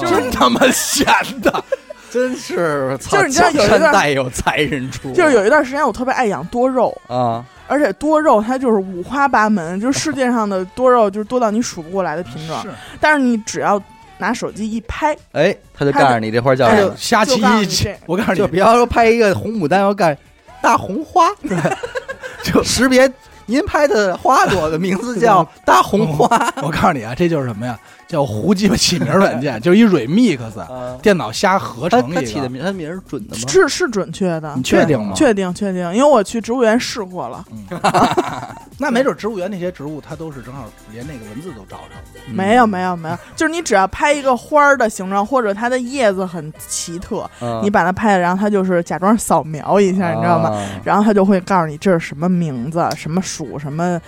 [0.00, 1.04] 就是真他妈闲
[1.40, 1.64] 的。
[2.10, 12.60] 真是，就是你知道有一段有才人出，就是有一段时间我特别爱养多肉，啊，而且多肉它就是五花八门，就是世界上的多肉就是多到你数不过来的品种。
[12.60, 12.68] 是，
[13.00, 13.82] 但是你只要
[14.18, 18.00] 拿手机一拍，哎，他就告诉你这花叫他就什么，瞎起告诉一起你这。
[18.06, 20.16] 我告诉你，就比方说拍一个红牡丹，要干
[20.60, 21.28] 大红花，
[22.44, 23.10] 就识别
[23.46, 26.28] 您拍的花朵的名字叫大红花。
[26.62, 27.78] 我告诉你啊，这就是什么呀？
[28.12, 32.20] 叫胡鸡巴起名软件，就是一 remix，啊，电脑瞎合成一个。
[32.20, 33.42] 他起的名，他名是准的吗？
[33.48, 35.14] 是是准确的你，确定吗？
[35.16, 37.42] 确定确定，因为我去植物园试过了，
[38.78, 41.98] 那没准植物园那些植物，它都是正好连那个文字都照上。
[42.28, 50.50] 嗯没有没有没有，就是你只要拍一个花儿的形状，或者它的叶子很奇特，嗯你把它拍了，然后它就是假装扫描一下，你知道吗？
[50.50, 54.00] 啊然后它就会告诉你这是什么名字，什么属什么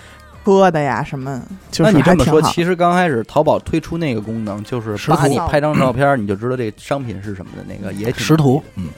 [0.45, 1.41] 科的呀，什么
[1.71, 2.41] 就是那你这么说。
[2.43, 8.85] 其实刚开始淘宝推出那个功能，就是把你拍张照片，你就知道这商品是什么的那个，也挺识图，嗯。
[8.85, 8.89] 嗯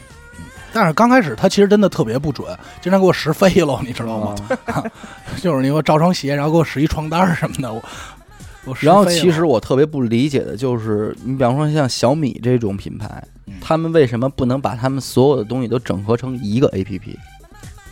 [0.73, 2.45] 但是刚开始它其实真的特别不准，
[2.81, 4.35] 经常给我识飞了，你知道吗？
[4.67, 4.83] 啊
[5.41, 7.81] 就是你给我照双鞋，然后给我识一床单儿什么的，我
[8.81, 17.15] 然后其实我特别不理解的就是，你比方说像小米这种品牌嗯，他们为什么不能把他们所有的东西都整合成一个 APP？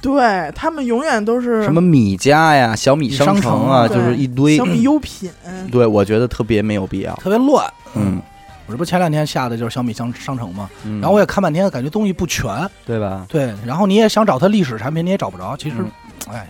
[0.05, 4.63] 对他们永远都是什么米家呀、小米商城啊，对就是一堆小。
[4.63, 5.31] 米优品，
[5.71, 7.15] 对，我觉得特别没有必要。
[7.15, 7.65] 特别乱。
[7.95, 8.21] 嗯，
[8.67, 10.69] 我这不前两天下的就是小米商商城嘛？
[10.85, 12.45] 嗯然后我也看半天，感觉东西不全。
[12.85, 13.25] 对吧？
[13.27, 15.57] 对，然后你也想找它历史产品，你也找不着。
[15.57, 15.89] 其实嗯，
[16.31, 16.47] 哎，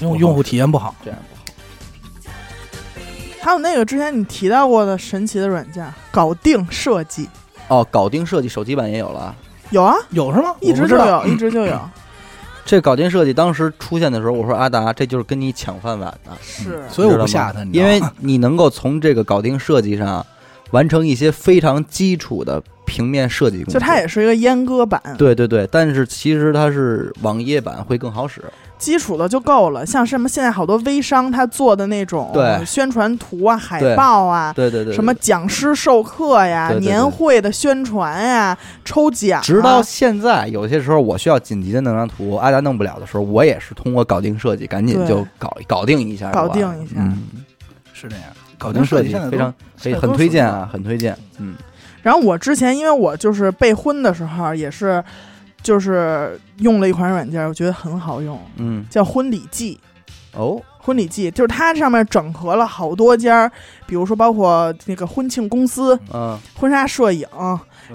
[0.00, 0.94] 用用户体验不好。
[1.02, 1.42] 这样不好。
[3.40, 7.26] 还有那个之前你提到过的神奇的软件，搞定设计
[7.68, 9.34] 哦，搞定设计手机版也有了。
[9.70, 10.54] 有啊，有是吗？
[10.60, 11.80] 一直就有，一直就有。
[12.66, 20.26] 这搞定设计当时出现的时候，我说阿达，这就是跟你抢饭碗的，是，所以我不下它，你因为你能够从这个搞定设计上
[20.72, 23.74] 完成一些非常基础的平面设计工作。
[23.74, 28.42] 就它也是一个阉割版，对对对，但是其实它是网页版会更好使。
[28.78, 29.84] 基础的就够了。
[29.84, 32.32] 像什么现在好多微商他做的那种
[32.64, 36.86] 宣传图啊、海报啊，对对对，什么讲师授课呀、对对对。
[36.86, 46.94] 年会的宣传呀、抽奖啊，直到现在，有些时候我需要紧急的那张图，阿达弄不了的时候，我也是通过搞定设计，赶紧就搞搞定一下搞定一下。
[46.96, 47.18] 嗯，
[47.92, 48.24] 是这样。
[48.58, 51.14] 搞定设计现在非常非现在都很推荐啊，很推荐。
[51.38, 51.54] 嗯，
[52.02, 55.04] 然后我之前因为我就是备婚的时候也是，
[55.66, 59.76] 就是用了一款软件，我觉得很好用，嗯，叫婚礼记。
[60.36, 63.50] 哦，婚礼记就是它上面整合了好多家，
[63.86, 66.38] 比如说包括那个婚庆公司、嗯。
[66.54, 67.26] 婚纱摄影，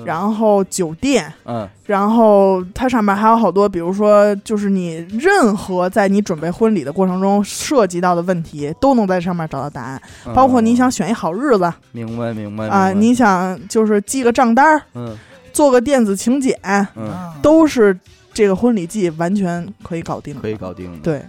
[0.04, 1.70] 然后酒店，嗯。
[1.86, 10.02] 然后它上面还有好多，比如说就是你任何在你准备婚礼的过程中涉及到的问题，都能在上面找到答案。
[10.26, 15.16] 嗯，包括你想选一好日子明白明白啊，你想就是记个账单儿，嗯
[15.54, 16.58] 做个电子请柬，
[16.96, 17.98] 嗯啊都是
[18.34, 20.42] 这个婚礼季完全可以搞定的。
[20.42, 21.22] 可以搞定的，，对，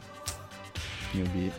[1.12, 1.50] 牛逼。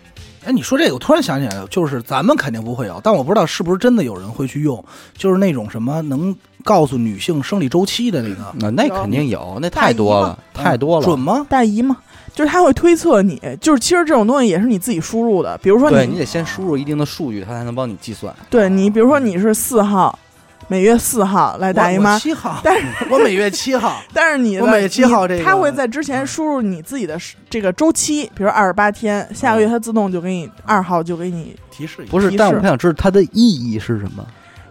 [0.45, 4.83] 哎，你说这个，我突然想起来了，就是咱们肯定不会有，但我不知道是不是真的有人会去用，
[5.17, 6.35] 就是那种什么能
[6.65, 11.05] 告诉女性生理周期的那个，那那肯定有，那太多了，太多了。
[11.05, 11.47] 准吗？
[11.49, 11.95] 大姨吗，
[12.33, 18.35] 就是他会推测你，就是其实这种东西也是你自己输入的，比如说你对你得先输入一定的数据，它才能帮你计算。
[18.49, 20.19] 对你，比如说你是四号，
[20.67, 34.25] 每月四号来大姨妈七号，但是 我每月七号， 但是你的我每月七号这个他会在之前输入你自己的这个周期，比如二十八天，下个月它自动就给你二号就给你，提示不是但我想知道它的意义是什么。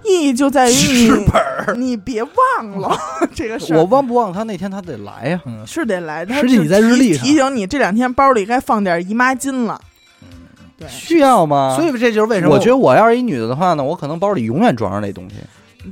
[0.05, 1.81] 意义就在于你本。
[1.81, 2.99] 你别忘了
[3.33, 3.79] 这个事儿。
[3.79, 9.81] 我忘不忘他那天他得来呀、嗯，是得来，他实际你在日历上提提醒你这两天包里该放点姨妈巾了。
[10.77, 11.77] 对，需要吗？
[11.77, 15.37] 所以这就是为什么我觉得我要是一女的的话呢，我可能包里永远装着那东西。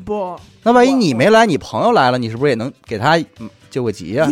[0.04, 4.28] 不，那万一你没来，你朋友来了，你是不是也能给他嗯救个急呀、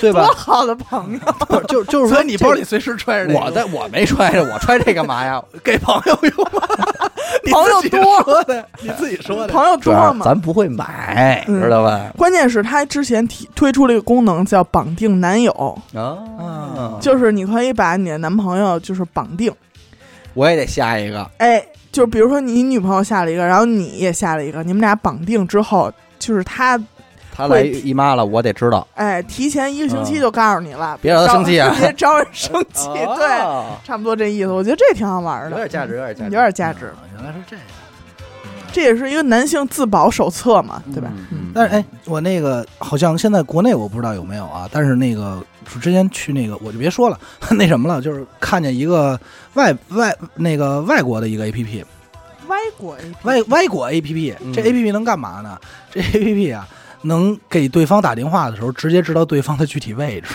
[0.00, 0.24] 对吧？
[0.24, 5.42] 多好的朋友， 不就就是说你包里随时揣着这个我在我没揣着，我揣这干嘛呀？
[5.62, 6.46] 给朋友用
[7.52, 9.52] 朋友多说的，你自己说的。
[9.52, 10.24] 朋友多嘛。
[10.24, 12.10] 咱不会买，嗯知道吧？
[12.16, 19.52] 关键是他之前提推出了一个功能叫绑定男友，啊，就是你可以把你的男朋友就是绑定，
[20.34, 21.28] 我也得下一个。
[21.38, 21.62] 哎，
[21.96, 26.78] 就比如说你女朋友下了一个，然后你也下了一个，你们俩绑定之后，就是他
[27.34, 32.86] 他来姨妈了，我得知道，哎提前一个星期嗯就告诉你了，别让他生气啊别招人生 气，
[33.16, 34.48] 对，哦差不多这意思。
[34.52, 36.84] 我觉得这挺好玩的，有点价值，有点价值有，点价值。
[36.88, 37.64] 啊原来是这样。
[38.72, 41.10] 这也是一个男性自保手册嘛，对吧？
[41.16, 45.42] 嗯嗯，但是哎，我那个好像现在国内我不知道有没有啊，但是那个
[45.80, 47.18] 之前去那个我就别说了，
[47.52, 49.18] 那什么了，就是看见一个
[49.54, 51.84] 外外那个外国的一个 A P P，
[52.46, 55.58] 外国 A P 外外国 A P P，嗯这 A P P 能干嘛呢？
[55.90, 56.68] 这 A P P 啊，
[57.02, 60.34] 能给对方打电话的时候直接知道对方的具体位置。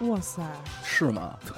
[0.00, 0.42] 哇塞，
[0.84, 1.30] 是吗？
[1.46, 1.54] 对。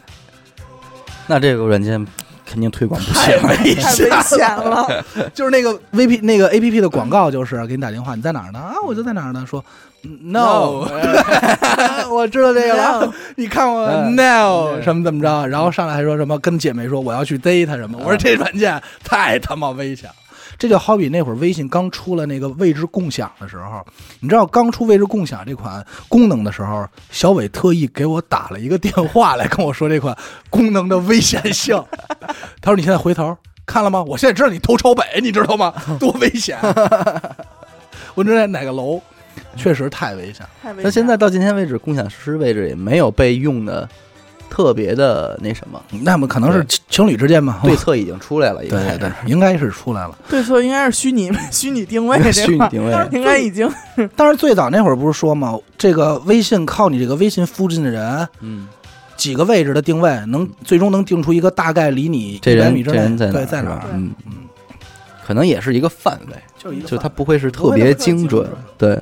[1.26, 2.06] 那这个软件
[2.46, 3.36] 肯定推广不起来。
[3.48, 5.04] 危太危险了！
[5.34, 8.58] 就是那个 V P 那个 A P P 的广告，就是给你打电话，你在哪儿呢？
[8.58, 9.44] 啊，我就在哪儿呢。
[9.48, 9.64] 说
[10.02, 10.84] 嗯 No，
[12.12, 13.12] 我知道这个了。
[13.36, 15.46] 你看我嗯 No 什么怎么着？
[15.48, 17.98] 然后上来还说什么跟姐妹说我要去逮他什么？
[18.04, 20.14] 我说这软件太他妈危险了。
[20.58, 23.84] 这就好比那会儿微信刚出了那个位置共享的时候，
[24.20, 30.16] 你知道刚出位置共享这款功能的时候，小伟特意给我打了一个电话来跟我说这款
[30.50, 31.82] 功能的危险性。
[32.60, 33.36] 他说：“你现在回头
[33.66, 34.02] 看了吗？
[34.02, 35.72] 我现在知道你头朝北，你知道吗？
[35.98, 36.58] 多危险！
[38.14, 39.00] 我知道在哪个楼，
[39.56, 40.50] 确实太危险了。
[40.62, 40.82] 太危险了。
[40.84, 43.88] 那现在到今天为止，共享实时位置也没有被用的
[44.54, 47.58] 特别的那什么，那么可能是情情侣之间嘛？
[47.64, 50.16] 对策已经出来了，应该对对对，应该是出来了。
[50.28, 53.08] 对策应该是虚拟 虚拟定位 虚拟定位。
[53.10, 53.68] 应该已经
[54.14, 58.68] 但是最早那会儿不是说嘛，这个微信靠你这个微信附近的人嗯，
[59.16, 63.88] 几个位置的定位，能最终能定出一个大概离你这人一百米之内这人在哪儿对在哪儿是吧？
[63.90, 64.32] 对嗯嗯，
[65.26, 68.48] 可能也是一个范围，就是一个就它不会是特别精准。
[68.78, 68.96] 对，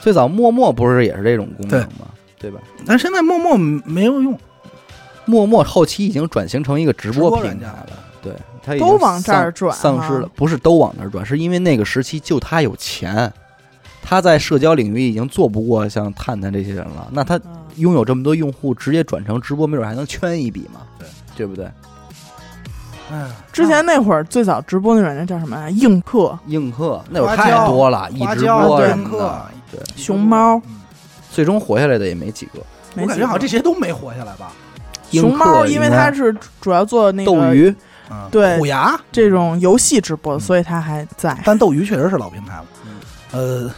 [0.00, 2.08] 最早陌陌不是也是这种功能吗？
[2.40, 2.60] 对吧？
[2.84, 4.38] 但现在陌陌没有用，
[5.26, 7.88] 陌陌后期已经转型成一个直播平台了，
[8.22, 8.32] 对，
[8.64, 13.30] 它已经都往这儿丧转丧失了，不是都往那儿转，是因为那个时期就他有钱，
[14.02, 17.62] 他在社交领域已经做不过像探探这些人了，那他嗯。
[17.76, 21.06] 拥有这么多用户，直接转成直播，没准还能圈一笔嘛，对。
[21.36, 21.66] 对不对？
[23.12, 25.68] 哎，之前那会儿最早直播那软件叫什么呀？
[25.68, 30.58] 映客、映客那会儿太多了，一直播什么的，对，熊猫、
[31.30, 32.60] 最终活下来的也没几个。
[32.94, 34.50] 我感觉好像这些都没活下来吧？
[35.10, 37.74] 映熊猫，因为它是主要做那个斗鱼，
[38.10, 41.36] 嗯，对虎牙，这种游戏直播，所以它还在。
[41.44, 42.64] 但斗鱼确实是老平台了。
[43.32, 43.70] 呃，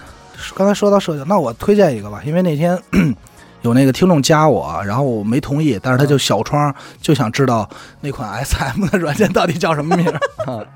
[0.54, 2.78] 刚才说到社交，那我推荐一个吧，因为那天
[3.62, 7.68] 有那个听众加我，然后我没同意，但是他就小窗就想知道
[8.00, 10.20] 那款 SM 的软件到底叫什么名儿。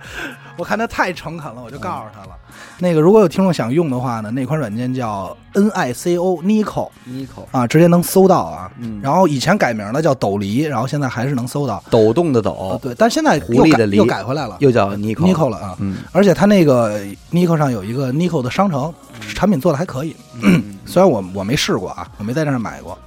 [0.57, 2.36] 我看他太诚恳了，我就告诉他了。
[2.78, 8.70] 那个如果有听众想用的话呢，那款软件叫 NICO Nico Nico，啊，直接能搜到啊。
[8.78, 11.82] 嗯，然后以前改名了叫斗梨，然后现在还是能搜到。
[11.90, 15.76] 抖动的呃抖，对，但现在狐又改狸的狸又改回来了又叫 Nico Nico 了啊。
[15.80, 17.00] 嗯，而且它那个
[17.30, 18.92] Nico 上有一个 Nico 的商城，
[19.34, 20.14] 产品做的还可以。
[20.42, 22.98] 嗯 虽然我我没试过啊，我没在那儿买过，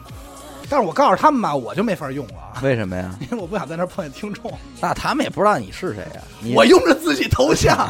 [0.70, 3.09] 但是我告诉他们吧，我就没法用了啊，为什么呀？
[3.22, 4.51] 因为我不想在那儿碰见听众。
[4.82, 6.22] 那他们也不知道你是谁呀？
[6.41, 7.88] 你我用着自己头像，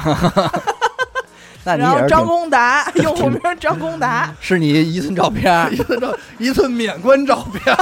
[1.64, 7.76] 那你然后张也是挺公达，用户名张公达， 是你一寸照片一寸照一寸免冠照片，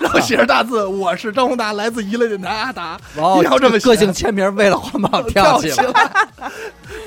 [0.00, 5.84] 然后写着大字：“我是张宏达，来自一类电台阿达。”然后要这么写个性签名，为了环保跳起来。
[5.84, 6.50] 来，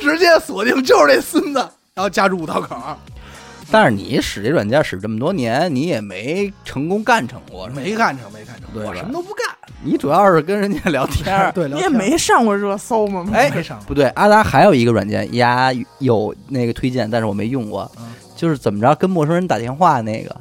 [0.01, 1.59] 直接锁定就是这孙子，
[1.93, 2.76] 然后加入五道口。
[3.72, 9.45] 但是你使这软件使这么多年，你也没成功干成过，是吧没干成，没干成，对吧我什么都不干。
[9.84, 11.51] 你主要是跟人家聊天儿。
[11.55, 13.26] 对，你也没上过热搜吗？
[13.34, 18.03] 哎没上不对，阿达还有一个软件呀，有那个推荐，但是我没用过嗯，
[18.36, 20.36] 就是怎么着跟陌生人打电话那个，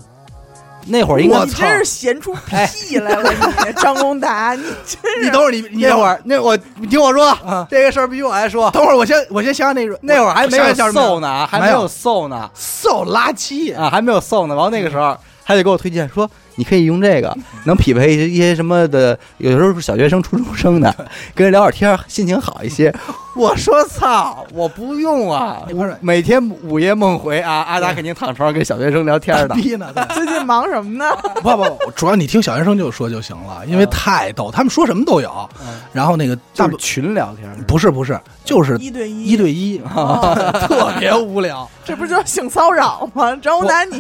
[0.86, 3.30] 那会儿应该你真是闲出屁来了，
[3.66, 8.70] 你张宏达，你真是你等会儿，你你那会儿那我你听我说啊这个事儿必须我来说。
[8.70, 14.54] 等会儿，我先我先想想那个那会儿还没有我想想叫什么搜呢，还没没有瘦呢瘦垃圾啊，还没有瘦呢。
[14.54, 20.92] 然后那个时候，他就给我推荐说，你可以用这个，能匹配一些一些什么的，有时候是小学生、初中生的，
[21.34, 22.92] 跟人聊会儿天，心情好一些。
[23.36, 25.62] 我说操，我不用啊
[26.00, 29.54] 每天午夜梦回啊，阿达肯定躺床上跟小学生聊天的。
[29.54, 31.04] 逼呢，最近忙什么呢？
[31.40, 35.48] 不不，主要你听小学生就说就行了，因为太逗，他们说什么都有。
[35.92, 41.68] 然后那个大群聊天，不是不是，就是一对一，一对一，特别无聊。
[41.84, 43.34] 这不就是性骚扰吗？
[43.36, 43.98] 张宏达， 你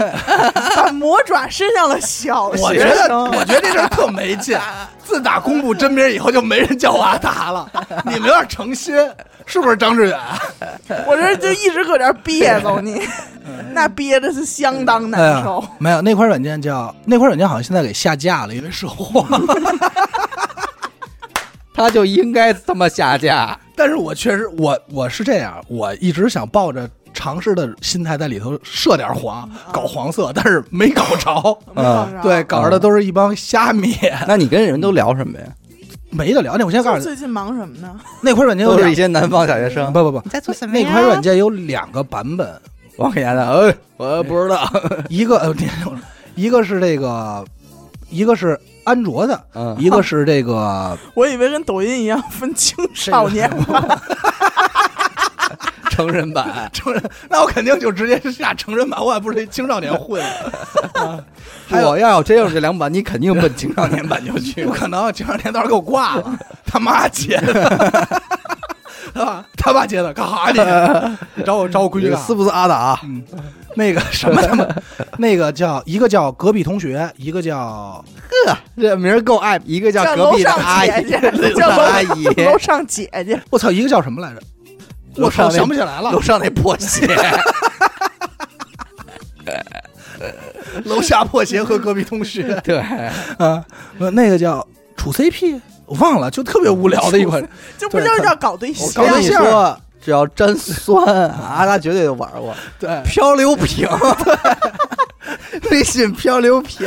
[0.76, 4.58] 把魔爪伸向了小我觉得学生，我觉得这事特没劲。
[5.10, 7.68] 自打公布真名以后，就没人叫我阿达了。
[8.04, 8.94] 你们有点诚心，
[9.44, 10.16] 是不是张志远？
[11.04, 13.02] 我这就一直搁这憋着你，
[13.74, 15.68] 那憋的是相当哎难受呀。
[15.78, 19.26] 没有那款软件叫那款软件，好像现在给下架了，因为涉黄。
[21.74, 23.58] 他就应该这么下架。
[23.74, 26.88] 但是我确实，我我是这样，我一直想抱着
[27.20, 31.30] 尝试的心态在里头设点黄，搞黄色，但是没搞着。
[31.76, 33.94] 嗯对，搞着的都是一帮虾米，
[34.26, 35.44] 那你跟人都聊什么呀？
[36.08, 36.56] 没得聊。
[36.56, 38.00] 那我先告诉你，最近忙什么呢？
[38.22, 39.92] 那款软件都是一些南方小学生。
[39.92, 42.58] 不不不，在做什么那款软件有两个版本，
[42.96, 44.66] 王给家的，哎，我不知道。
[45.10, 45.54] 一个呃，
[46.36, 47.44] 一个是这个，
[48.08, 54.00] 一个是安卓的，嗯，一个是这个我以为跟抖音一样分青少年版，
[56.06, 56.68] 成人版。
[56.72, 60.22] 成人，那我肯定就直接下成人版，我也不是青少年混
[61.70, 64.72] 我要有真有这两版，你肯定奔青少年版就去不。
[64.72, 67.52] 可能，青少年到时候给我挂了， 他妈接的，
[69.14, 71.44] 他爸他爸接的，干啥你？
[71.44, 72.98] 找我找我闺女是不是阿达？
[73.04, 73.22] 嗯，
[73.76, 74.42] 那个什么
[75.18, 78.04] 那个叫一个叫隔壁同学，一个叫
[78.46, 84.40] 呵，这名儿够爱，一个叫叫隔壁的阿姨，姐姐，楼叫上阿姨，楼上姐姐，我操，一个叫什么来着？
[85.16, 86.20] 我操，想不起来了楼。
[86.20, 87.06] 上那破鞋，
[90.84, 93.64] 楼下破鞋和隔壁同学 对，啊，
[93.98, 97.46] 呃那个叫处 CP，我忘了，就特别无聊的一款。
[97.76, 102.54] 这不就是要搞对象我跟你说，只要沾酸，阿达绝对都玩过。
[102.78, 103.88] 对，漂流瓶，
[105.70, 106.86] 微信漂流瓶，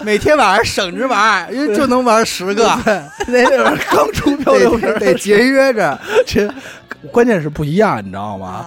[0.00, 2.64] 每天晚上省着玩，因为就能玩十个，
[3.26, 5.98] 那会儿 刚出漂流瓶得，节约着。
[6.26, 6.48] 这
[7.10, 8.66] 关键是不一样，你知道吗？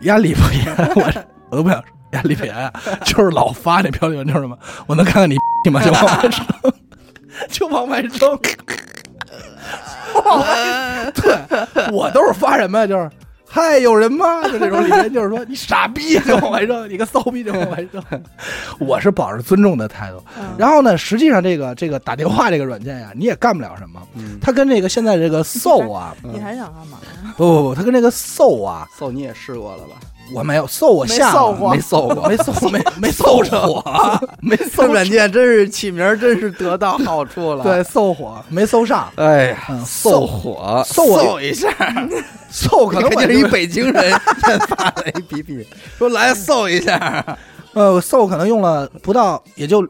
[0.00, 1.12] 压力不一样，我
[1.50, 2.72] 我都不想说压力别呀，
[3.04, 4.58] 就是老发那漂流瓶，就是什么？
[4.86, 6.72] 我能看看你你妈就往外扔，
[7.48, 8.38] 就往外扔。
[11.14, 11.36] 对，
[11.92, 12.86] 我都是发什么呀？
[12.86, 13.10] 就是。
[13.52, 14.44] 嗨，有人吗？
[14.44, 18.00] 就这种里面就是说你傻逼就往外扔，你个骚逼就往外扔。
[18.78, 20.22] 我是保持尊重的态度。
[20.38, 24.00] 嗯然后呢，实际上这个这个打电话这个软件呀，你也干不了什么。
[24.14, 27.34] 嗯，它跟这个现在这个 Soul 啊，你还想干嘛呀？
[27.36, 29.96] 不不不，它跟这个 Soul 啊，搜你也试过了吧？
[30.32, 37.64] 我没有 Soul 我没下搜过没搜过，没搜没没搜着我，没搜软件真是起名真是得到好处了。
[37.64, 41.68] 对，搜火没搜上，哎呀，搜火，搜搜一下，
[42.50, 45.66] 搜可能我肯定是一北京人研发的 APP，
[45.98, 47.24] 说来搜一下
[47.72, 49.86] 呃搜可能用了不到也就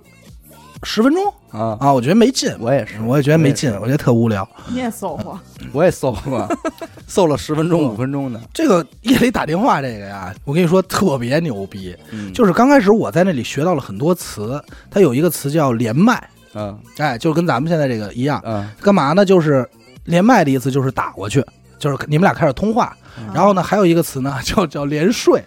[0.82, 1.76] 十分钟啊。
[1.80, 4.48] 啊，我觉得没劲，我也是，我也觉得没劲我觉得特无聊。
[4.68, 5.38] 你也搜过？
[5.72, 6.48] 我也搜过，
[7.06, 8.40] 搜了十分钟、五分钟的。
[8.52, 19.24] 这个夜里打电话这个呀，我跟你说特别牛逼，嗯就是刚开始我在那里学到了很多词，它有一个词叫连麦，嗯哎，就跟咱们现在这个一样，嗯，干嘛呢？
[19.24, 19.68] 就是
[20.04, 21.44] 连麦的意思就是打过去，
[21.78, 22.96] 就是你们俩开始通话。
[23.34, 25.42] 然后呢，还有一个词呢， 叫叫连睡。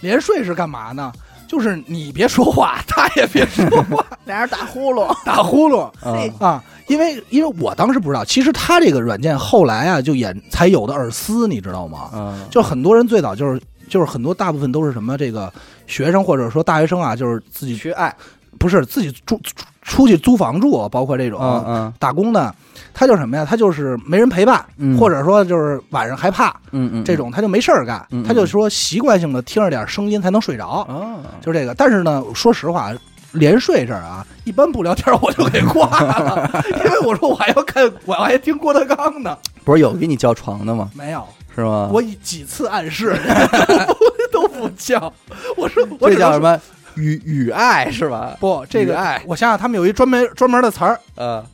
[0.00, 1.12] 连睡是干嘛呢？
[1.48, 6.62] 就是你别说话， 他也别说话， 俩人打呼噜， 打呼噜嗯啊。
[6.86, 12.10] 因为因为我当时不知道，其实他这个软件后来啊就演才有的耳丝，你知道吗？
[12.14, 15.52] 嗯，就很多人最早就是就是很多大部分都是什么这个
[15.86, 18.14] 学生或者说大学生啊，就是自己去爱。
[18.58, 22.52] 不是自己住出出去租房住，包括这种、嗯嗯打工的，
[22.98, 23.46] 他就是什么呀？
[23.48, 31.72] 他就是没人陪伴，嗯或者说就是晚上害怕嗯嗯，这种，他就没事儿干，嗯嗯他就说习惯性的听着点声音才能睡着，啊，就这个。
[31.74, 32.92] 但是呢，说实话。
[33.32, 36.50] 连睡这儿啊，一般不聊天我就给挂了，
[36.82, 39.36] 因为我说我还要看，我还听郭德纲呢。
[39.64, 40.90] 不是有给你叫床的吗？
[40.94, 41.22] 没有，
[41.54, 41.90] 是吗？
[41.92, 43.14] 我几次暗示
[44.32, 45.12] 都不 都不叫。
[45.58, 46.16] 我说 我只能说？
[46.16, 46.58] 这叫什么？
[46.96, 48.34] 与与爱是吧？
[48.40, 50.98] 不，这个与爱我想想，他们有一专门专门的词儿。
[51.14, 51.44] 呃，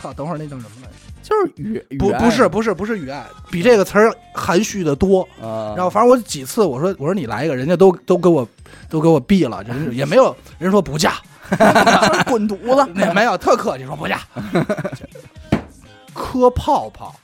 [0.00, 0.94] 操，等会儿那叫什么来着？
[1.22, 5.22] 就是雨不不是不是不是雨爱，比这个词儿含蓄的多。
[5.42, 8.48] 啊，然后反正我几次我说我说你来一个，人家都都给我
[8.88, 11.14] 都给我毙了，人也没有人说不嫁，
[11.50, 11.56] 就
[12.14, 12.90] 是滚犊子。
[12.94, 14.20] 那没有特客气说不嫁。
[16.14, 17.14] 磕泡泡，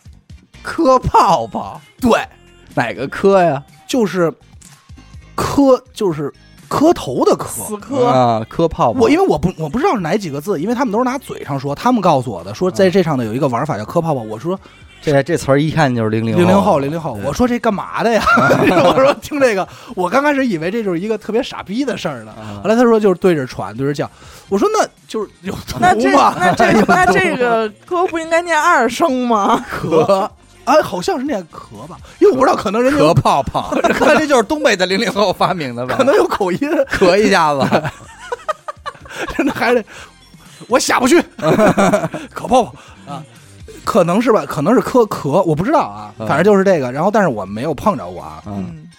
[0.63, 2.27] 磕泡泡，对，
[2.75, 3.63] 哪个磕呀？
[3.89, 4.33] 就是
[5.35, 6.33] 磕就是
[6.75, 7.49] 磕头的磕。
[7.49, 9.01] 死磕，啊，磕泡泡。
[9.01, 14.21] 我因为我不我不知道是哪几个字，因为他们都是拿嘴上说，他们告诉我的，说在这上头有一个玩法叫磕泡泡。
[14.23, 14.59] 我说
[15.01, 18.23] 这这词儿一看就是零零零零后零零后，我说这干嘛的呀？
[18.69, 22.33] 我说听这个，我刚开始以为这就是一个特别傻逼的事儿呢。
[22.33, 24.11] 啊后来他说就是对着喘对着叫，
[24.49, 29.65] 我说那就是有图那这，那这那 这个磕不应该念二声吗？
[29.71, 30.31] 壳
[30.65, 35.97] 啊，好像是念壳吧，因为我不知道，可能人家磕有泡泡， 看这就是东北的零零后发明的吧？
[35.97, 36.59] 可能有口音，
[36.91, 37.83] 咳一下子，
[39.37, 39.85] 真的还得
[40.69, 41.21] 我下不去，
[42.33, 42.75] 可泡泡
[43.07, 43.23] 啊。
[43.85, 46.27] 可能是吧，可能是磕壳，我不知道啊，嗯。
[46.27, 46.91] 反正就是这个。
[46.91, 48.43] 然后，但是我没有碰着过啊，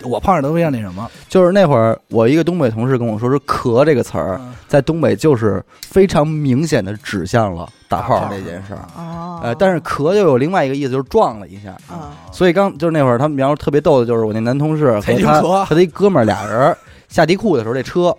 [0.03, 4.53] 我碰着都像那什么，就是那会儿我一个东北同事跟我说，说“磕”这个词儿嗯。
[4.67, 8.85] 在东北就是非常明显的指向了打炮这件事儿。
[8.97, 11.71] 哦，呃，但是“磕”又有另外一个意思，就是撞了一下。
[11.87, 16.75] 啊，所以刚就是那会儿他们描述特别逗的，就是我那男同事和他踩丁壳和他一哥们儿俩人
[17.07, 18.15] 下地库的时候，这车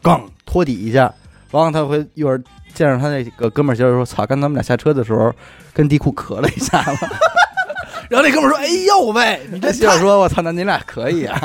[0.00, 1.12] 杠托底一下，
[1.50, 2.40] 完了他会一会儿
[2.74, 5.32] 见着他那个哥们儿，接着说：“操，刚他们俩下车的时候
[5.72, 7.06] 跟地库咳了一下子。
[8.08, 11.38] 然后那哥们儿说：“哎呦喂，你”这太这媳妇说：“我操，那你俩可以啊。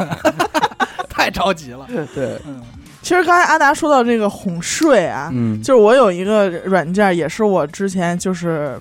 [1.10, 2.62] 太着急了。”对，嗯
[3.02, 8.80] 其实刚才阿达说到这个哄睡啊，嗯，就是我有一个软件，也是我之前就是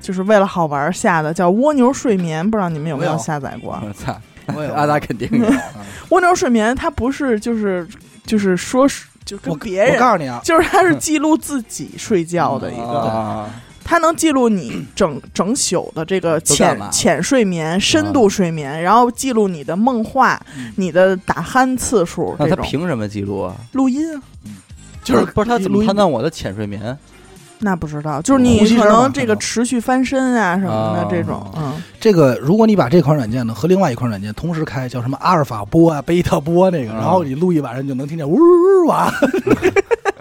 [0.00, 3.76] 就是为了好玩下的，叫蜗牛睡眠，不知道你们有没有下载过？
[3.84, 4.16] 我操，
[4.54, 5.52] 我有阿达肯定有。
[6.10, 7.84] 蜗牛睡眠它不是就是
[8.24, 13.50] 就是说是就跟我别人我告诉你啊，就是它是记录自己睡觉的一个，啊
[13.88, 20.72] 它能记录你整整宿的这个浅浅睡眠、深度睡眠，然后记录你的梦话、嗯。
[20.74, 23.54] 你的打鼾次数那他这种凭什么记录啊？
[23.72, 24.20] 录音啊。
[25.04, 26.98] 就是不是它怎么判断我的浅睡眠？
[27.60, 31.06] 那不知道，就是呼你可能这个持续翻身啊什么的啊。
[31.08, 36.98] 这种，嗯，这个，如果你把这款软件呢和另外一款软件同时开，叫什么阿尔法波啊、贝塔波那个，啊。
[36.98, 39.10] 然后你录一晚上，你就能听见呜呜哇，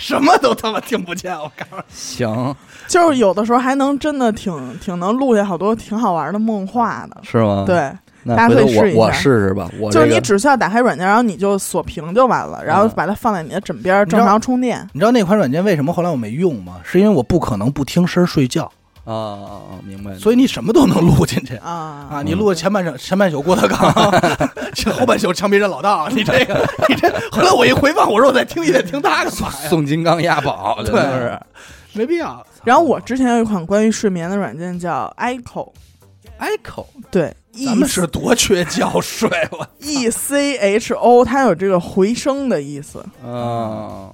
[0.00, 1.30] 什么都他妈听不见。
[1.38, 2.56] 我告诉你，行，
[2.88, 7.20] 就是有的时候还能真的挺挺能录下好多挺好玩的梦话的。
[7.22, 7.92] 是吗？，对，
[8.22, 9.68] 那大家可以试一下我试试吧。
[9.78, 14.88] 我就是你只需要打开软件，然后你就锁屏就完了，然后嗯把它放在你的枕边正常充电。
[14.94, 16.80] 你知道那款软件为什么后来我没用吗？
[16.82, 18.72] 是因为我不可能不听声睡觉，
[19.04, 20.14] 啊啊啊，明白。
[20.18, 21.56] 所以你什么都能录进去。
[21.56, 23.78] 啊啊，你录前半场前半宿郭德纲，
[24.92, 29.68] 后半宿枪毙人老道，你这个 你这，后来我一回放，我说我再听一遍，听他干嘛呀？
[29.68, 31.40] 宋金刚押宝，真的是
[31.98, 32.44] 没必要。
[32.64, 44.10] 然后我之前有一款关于睡眠的软件叫 Echo，echo 对，E 咱们是多缺觉睡，我 E C H O，它有这个回声的意思，啊，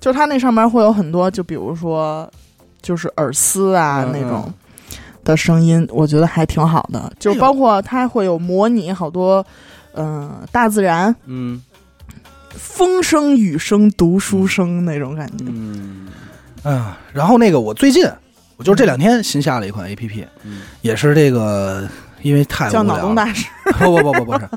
[0.00, 2.30] 就是它那上面会有很多，就比如说
[2.88, 4.50] 就是耳丝啊、嗯那种
[5.22, 7.12] 的声音，我觉得还挺好的。
[7.18, 9.44] 就包括它会有模拟好多，
[9.92, 11.62] 嗯、大自然嗯。
[12.52, 15.44] 风声、雨声、读书声那种感觉。
[15.46, 16.08] 嗯。
[16.62, 18.10] 啊，然后那个我最近，
[18.56, 20.62] 我就是这两天新下了一款 A P P，嗯。
[20.80, 21.86] 也是这个，
[22.22, 22.98] 因为太无叫聊了。
[23.00, 23.46] 脑洞大师，
[23.78, 24.48] 不不不不不是，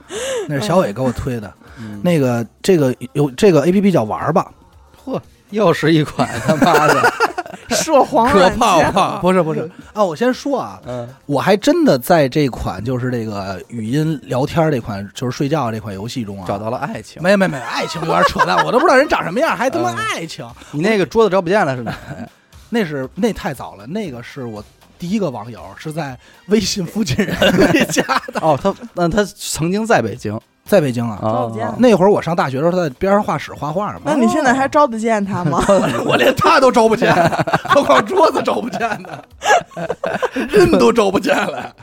[0.47, 1.53] 那是小伟给我推的。
[1.77, 4.49] 嗯，那个这个有这个 A P P 叫玩吧，
[5.03, 5.19] 嚯，
[5.49, 7.13] 又是一款他妈的
[7.71, 8.59] 涉黄可软件。
[8.59, 9.69] 泡泡，不是不是。
[9.93, 11.07] 啊，我先说啊，嗯。
[11.25, 17.21] 我还真的在这款就是这个语音聊天这款就是睡觉这款游戏中啊，找到了爱情。
[17.21, 21.95] 没没没爱情有点扯淡，我都不知道人长什么样，还他妈嗯爱情， 你那个桌子找不见了是哪？
[22.69, 24.63] 那是那太早了，那个是我
[24.97, 26.17] 第一个网友是在
[26.47, 27.35] 微信附近人
[27.89, 28.01] 家
[28.31, 31.19] 的， 哦，他那他曾经在北京在北京啊。
[31.77, 34.01] 那会儿我上大学的时候，他在边上画室画画嘛。
[34.05, 35.63] 那你现在还招得见他吗？
[36.05, 37.13] 我连他都招不见，
[37.67, 39.09] 何况桌子招不见呢？
[40.49, 41.73] 人都招不见了。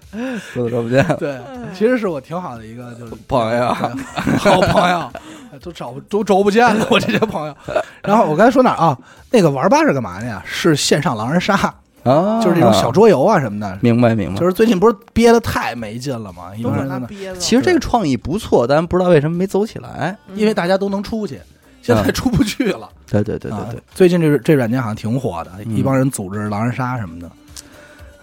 [0.55, 1.05] 桌子招不见。
[1.19, 1.39] 对，
[1.75, 5.11] 其实是我挺好的一个就是朋友好朋友，
[5.63, 7.55] 都找不都找不见了，我这些朋友。
[8.03, 8.97] 然后我刚才说哪儿啊？
[9.31, 10.43] 那个玩吧是干嘛的呀？
[10.47, 11.75] 是线上狼人杀，
[12.09, 13.79] 啊，就是这种小桌游啊什么的。
[13.81, 14.41] 明白明白。
[14.41, 16.55] 就是最近不是憋得太没劲了吗？
[16.57, 17.37] 一都是帮人在那，他憋的。
[17.39, 20.17] 其实这个创意不错，但不知道为什么没走起来。
[20.35, 21.39] 因为大家都能出去，
[21.83, 22.89] 现在出不去了。
[23.07, 27.31] 对对对对对啊，最近这这软件好像挺火的，嗯一帮人组织狼人杀什么的。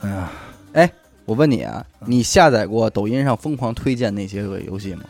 [0.01, 0.31] 哎呀，
[0.73, 0.91] 哎
[1.25, 5.03] 我问你啊，你下载过抖音上疯狂推荐那些个游戏吗？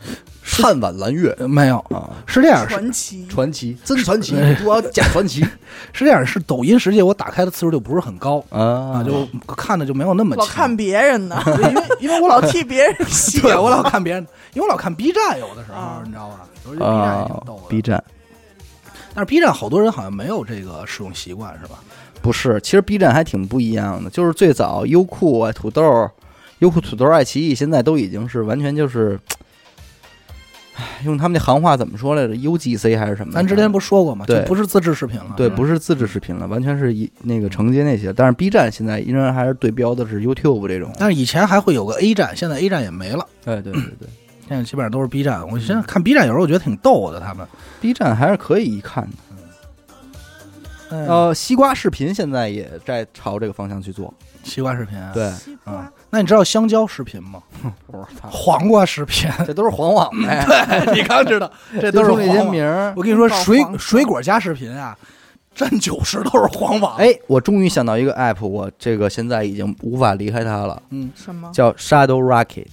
[0.46, 1.34] 汉晚蓝月。
[1.38, 5.42] 呃没有，啊，是这样，传奇，传奇真传奇哎，我要假传奇。
[5.92, 8.42] 是这样，是抖音实际我打开的次数就不是很高。
[8.50, 8.60] 啊。
[8.60, 11.36] 啊，就看的就没有那么勤老看别人的，
[11.68, 13.40] 因为因为我老老替别人洗。
[13.42, 16.02] 对我老看别人，因为我老看 B 站，有的时候啊。
[16.04, 16.46] 你知道吧？
[16.64, 17.62] 有时候 B 站也挺啊逗的。
[17.68, 18.04] ，B 站。
[19.14, 21.78] 但是 B 站好多人好像没有这个使用习惯，是吧？
[22.20, 26.10] 不是，其实 B 站还挺不一样的，就是最早优酷啊、土豆、
[26.58, 29.45] 优酷、土豆、爱奇艺，现在都已经是完全就是，唉
[31.04, 33.32] 用他们那行话怎么说来着？UGC 还是什么？
[33.32, 34.24] 咱之前不是说过吗？
[34.26, 35.34] 对就不是自制视频了。
[35.36, 38.12] 对，不是自制视频了，完全是一那个承接那些。
[38.12, 40.92] 但是 B 站现在依然还是对标的是 YouTube 这种。
[40.98, 44.08] 但是以前还会有个 A 站，现在 A 站也没了，对对对对
[44.48, 45.46] 现在基本上都是 B 站。
[45.48, 47.46] 我现在看 B 站，有时候我觉得挺逗的，他们。
[47.80, 49.16] ，B 站还是可以一看的。
[50.88, 54.12] 呃，呃，西瓜视频现在也在朝这个方向去做。
[54.44, 54.96] 西瓜视频。
[55.12, 57.42] 对，西瓜啊，那你知道香蕉视频吗？
[57.88, 60.44] 我操，黄瓜视频， 这都是黄网呗，
[60.94, 61.50] 你刚知道，
[61.80, 62.50] 这都是黄网。
[62.50, 62.92] 名儿。
[62.96, 64.96] 我跟你说，水水果加视频啊，
[65.54, 71.10] 占九十都是黄网。，哎，我终于想到一个 app，我这个现在已经无法离开它了，嗯。
[71.14, 71.50] 什么？
[71.52, 72.66] 叫 Shadow Rocket，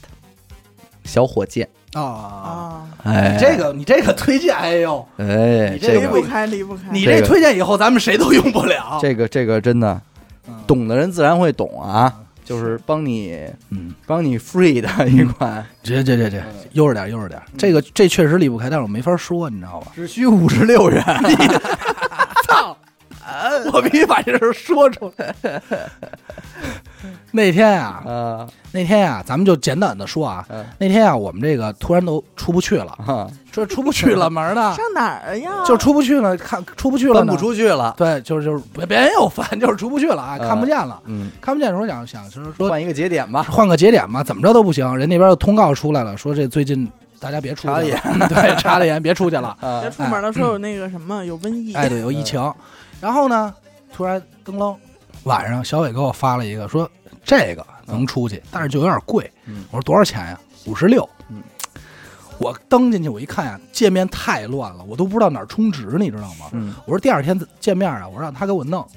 [1.04, 1.68] 小火箭。
[1.94, 2.88] 啊，啊？
[3.04, 6.82] 哎，这个你这个推荐，哎呦，哎，你这个离不开，离不开。
[6.92, 7.28] 你这这个。
[7.28, 9.00] 推荐以后，咱们谁都用不了。
[9.02, 10.00] 这个这个真的
[10.48, 10.54] 嗯。
[10.66, 12.12] 懂的人自然会懂啊，
[12.44, 13.40] 就是帮你
[13.70, 16.42] 嗯，帮你 free 的一款，这这这这
[16.74, 17.42] 悠着点，悠着点。
[17.58, 19.92] 这个这确实离不开，但是我没法说，你知道吧？
[19.96, 21.04] 只需五十六元。
[23.34, 23.72] 操！
[23.74, 25.36] 我必须把这事儿说出来。
[27.32, 35.52] 那天啊，啊那天啊，咱们就简短的说啊，嗯那天啊，我们这个突然都出不去了，啊， 说出不去了门呢，上哪儿呀？
[35.66, 37.36] 就出不去了，看出不去了奔不。
[37.38, 37.94] 出去了。
[37.98, 43.44] 对，就是就是别别人又烦，就是出不去了啊，嗯看不见了，嗯，看不见的时候想想就是说换一个节点吧。
[43.44, 44.96] 换个节点吧，怎么着都不行。
[44.96, 46.90] 人那边的通告出来了，说这最近
[47.20, 49.58] 大家别出去了，查了对，查了眼，别出去了。
[49.60, 51.74] 啊别出门了，说有那个什么有瘟疫。
[51.74, 52.40] 哎，对，有疫情。
[53.04, 53.54] 然后呢，
[53.92, 54.74] 突然噔楞，
[55.26, 56.90] 晚上小伟给我发了一个，说
[57.22, 59.30] 这个能出去，但是就有点贵。
[59.46, 60.40] 嗯我说多少钱呀？
[60.68, 61.08] 五十六。
[61.28, 61.44] 嗯，
[62.38, 66.46] 我登进去，我一看呀，界面太乱了，我都不知道哪儿充值，你知道吗？
[66.54, 68.88] 嗯，我说第二天见面啊，我让他给我弄，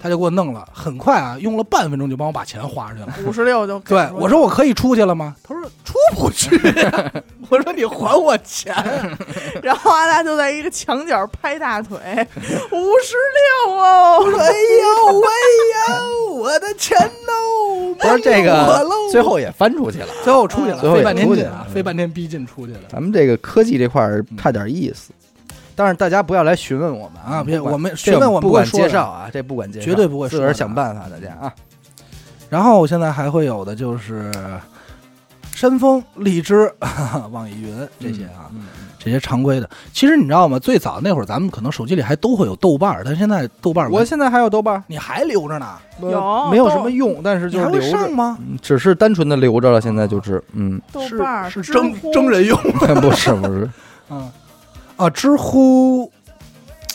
[0.00, 3.14] 他就给我弄了，很快啊，用了半分钟就帮我把钱花出去了。
[3.26, 5.34] 五十六就对，我说我可以出去了吗？
[5.42, 6.58] 他说出不去。
[7.48, 8.74] 我说你还我钱。
[9.62, 11.96] 然后阿达就在一个墙角拍大腿，
[12.72, 13.14] 五十
[13.66, 14.18] 六哦。
[14.20, 15.28] 我说哎呦喂
[16.28, 17.94] 呦，我的钱喽！
[17.98, 20.08] 不是这个，最后也翻出去了。
[20.24, 22.80] 最后出去了，最后也费半天出去了劲啊，费半天逼劲出去了。
[22.88, 25.12] 咱们这个科技这块儿差点意思，
[25.76, 31.52] 但是大家不要来询问我们啊别我们询问我们不管介绍啊，这不管介绍，绝对不会自个儿说的想办法，大家啊。
[32.48, 34.32] 然后我现在还会有的就是
[35.52, 36.72] 山峰、荔枝、
[37.30, 38.66] 网易云这些啊，嗯，
[38.98, 39.68] 这些常规的。
[39.92, 40.58] 其实你知道吗？
[40.58, 45.66] 最早那会儿咱们可能手机里还都会有豆瓣儿，但现在豆瓣儿我现在还有豆瓣儿，你还留着呢，
[46.00, 47.20] 呃有没有什么用？
[47.22, 48.38] 但是就是留着，会上吗？
[48.40, 49.80] 嗯只是单纯的留着了。
[49.80, 52.56] 现在就是，嗯，豆瓣是征乎征人用。
[53.00, 53.68] 不是不是，
[54.10, 54.30] 嗯，
[54.96, 56.10] 啊，知乎，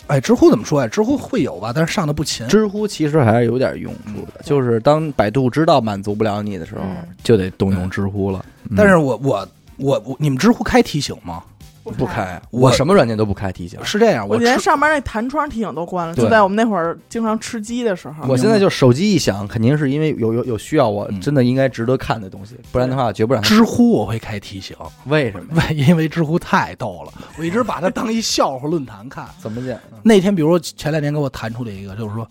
[0.08, 0.88] 哎，知乎怎么说呀？
[0.88, 2.46] 知乎会有吧，但是上的不勤。
[2.48, 8.44] 知乎其实还是有点用处的，就是当百度知道满足不了你的时候嗯，就得动用知乎了。
[8.68, 9.46] 嗯但是我我
[9.76, 11.42] 我我，你们知乎开提醒吗？
[11.90, 13.78] 不开，我我什么软件都不开提醒。
[13.84, 18.24] 是这样，我连上班那弹窗提醒都关了，就在我们那会儿经常吃鸡的时候。
[18.28, 23.42] 我现在就手机一响，肯定是因为有有有需要，我嗯真的应该值得看的东西，不然的话绝不让。
[23.42, 24.76] 知乎我会开提醒，
[25.06, 25.60] 为什么？
[25.68, 29.26] 为因为知乎太逗了，我一直把它当一笑话论坛看。
[29.40, 29.78] 怎么讲？
[30.02, 32.26] 那天，比如说前两天给我弹出来一个，就是说，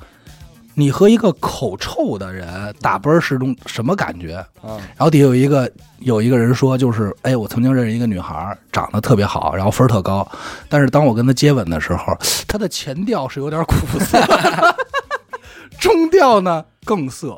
[0.73, 4.43] 你和一个口臭的人打啵儿是种什么感觉？
[4.63, 10.25] 嗯，然后底下有一个有一个人说，就是哎，我曾经认识一个女孩，长得特别好，然后分儿特高，
[10.69, 12.17] 但是当我跟她接吻的时候，
[12.47, 14.17] 她的前调是有点苦涩，
[15.79, 17.35] 中调呢更涩，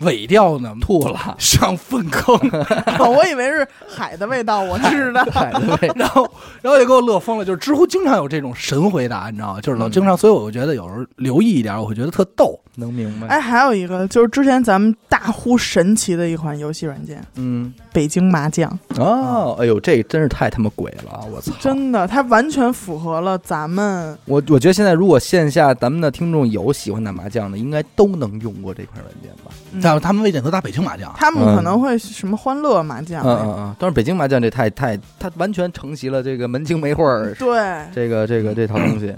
[0.00, 2.34] 尾调呢吐了， 上粪坑，
[3.14, 5.24] 我以为是海的味道，我知道。
[5.32, 6.28] 海的味然后
[6.62, 7.44] 然后也给我乐疯了。
[7.44, 9.60] 就是知乎经常有这种神回答，你知道吗？
[9.60, 12.58] 就是老嗯经常，所以我觉得有时候留意一点，我会觉得特逗。
[12.76, 13.26] 能明白。
[13.26, 21.26] 哎，还有一个就是之前咱们大呼神奇的一款游戏软件嗯，——北京麻将，哦，哎呦，这真是太他妈鬼了啊！
[21.34, 21.52] 我操！
[21.58, 29.50] 真的，它完全符合了咱们我我觉得现在如果线下咱们的听众有喜欢打麻将的，应该都能用过这款软件吧？
[29.72, 33.76] 嗯但他们未见得打北京麻将，他们可能会什么欢乐麻将嗯，嗯嗯。
[33.78, 37.58] 但是北京麻将这太太，它完全承袭了这个门清梅会儿对，
[37.94, 39.14] 这个这个这套东西。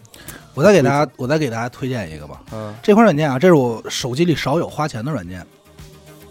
[0.55, 2.41] 我再给大家，我再给大家推荐一个吧。
[2.53, 5.45] 嗯这款软件啊，这是我手机里少有花钱的软件，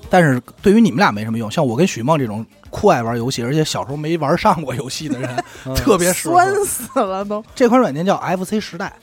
[0.10, 1.50] 但是对于你们俩没什么用。
[1.50, 6.36] 像我跟许梦这种酷爱玩游戏，而且小时候没玩上过游戏的人， 嗯特别适合。
[6.36, 7.44] 酸死了都。
[7.56, 8.94] 这款软件叫 FC 时代，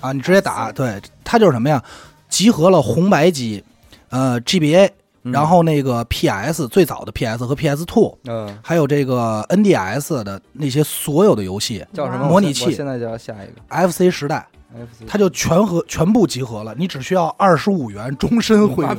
[0.00, 1.82] 啊，你直接打，对，它就是什么呀？
[2.28, 3.64] 集合了红白机，
[4.10, 4.90] 呃，GBA，
[5.22, 5.32] 嗯。
[5.32, 14.46] 然后那个 PS 最早的 PS 和 PS Two，嗯，还有这个 NDS 的那些所有的游戏叫什么模拟器现在就要下一个，FC 时代
[15.06, 18.90] 它就全合全部集合了，你只需要二十五元终身会员，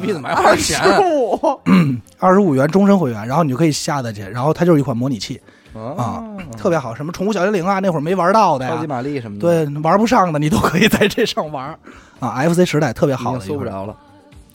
[2.20, 5.42] 二十五元终身会员，然后你就可以下载去，然后它就是一款模拟器
[5.74, 6.24] 啊啊，
[6.58, 11.76] 特别好，什么宠物小精灵啊，那会儿没玩到的呀超级，玛丽什么的，对，玩不上的你都可以在这上玩
[12.20, 12.44] 啊。
[12.50, 13.96] FC 时代特别好的一款，搜不着了，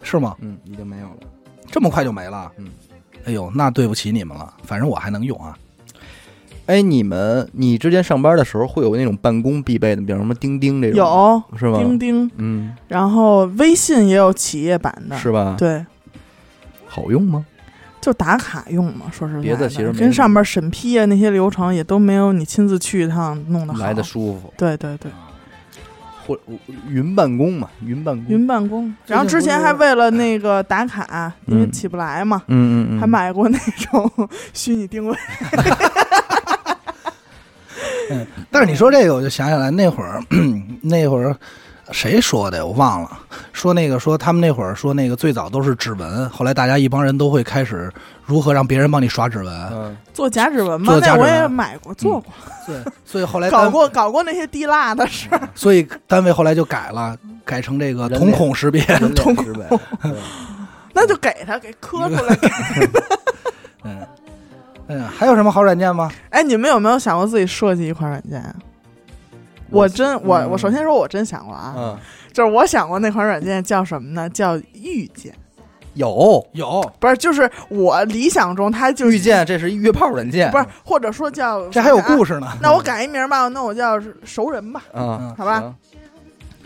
[0.07, 0.37] 是吗？
[0.41, 1.17] 嗯，已经没有了。
[1.71, 2.51] 这么快就没了？
[2.59, 2.69] 嗯，
[3.25, 5.59] 哎呦，那对不起你们了，反正我还能用啊。
[6.67, 11.79] 哎，你们，你之前上班的时候会有那种办公必备的，比如什么钉钉这种，有是吧？
[11.79, 15.55] 钉钉，嗯，然后微信也有企业版的，是吧？
[15.59, 15.85] 对，
[16.87, 17.45] 好用吗？
[18.01, 19.07] 就打卡用嘛。
[19.13, 23.81] 说实在别的跟上面审批啊那些流程也都没有你亲自去一趟弄得好。
[23.85, 25.11] 来的舒服，对对对，
[26.27, 26.39] 或
[26.89, 28.93] 云办公嘛，云办公，云办公。
[29.07, 33.59] 然后之前还为了那个打卡，因为嗯起不来嘛，嗯嗯嗯，还买过那
[33.91, 34.11] 种
[34.53, 35.17] 虚拟定位。
[38.11, 40.23] 嗯但是你说这个，我就想起来那会儿，
[40.83, 41.37] 那会儿
[41.93, 43.19] 谁说的我忘了，
[43.53, 47.93] 说那个说他们那会儿说那个最早都是指纹，后来大家一帮人都会开始
[48.25, 50.93] 如何让别人帮你刷指纹，嗯，做假指纹吗？
[50.93, 51.31] 做，假指纹。
[51.31, 52.33] 那我也买过，做过，
[52.67, 55.49] 对，所以后来 搞单，过搞过那些滴蜡的事儿。
[55.55, 58.39] 所以单位后来就改了，改成这个瞳人脸。
[58.39, 59.65] 孔识别，瞳孔识别，
[60.03, 60.13] 对
[60.93, 62.39] 那就给他给磕出来。
[63.85, 64.07] 嗯。
[64.89, 66.09] 嗯，还有什么好软件吗？
[66.31, 68.55] 哎，你们有没有想过自己设计一款软件？
[69.71, 71.99] 我真我嗯我首先说，我真想过啊，嗯，
[72.33, 74.29] 就是我想过那款软件叫什么呢？
[74.31, 75.35] 叫遇见，
[75.95, 82.35] 有有，不是，就是我理想中它就是遇见，这是一约炮软件，不是，或者说叫这还有故事。
[82.35, 82.47] 事呢。
[82.61, 84.83] 那我改一名吧，那我叫熟人吧。
[84.93, 85.75] 嗯，好吧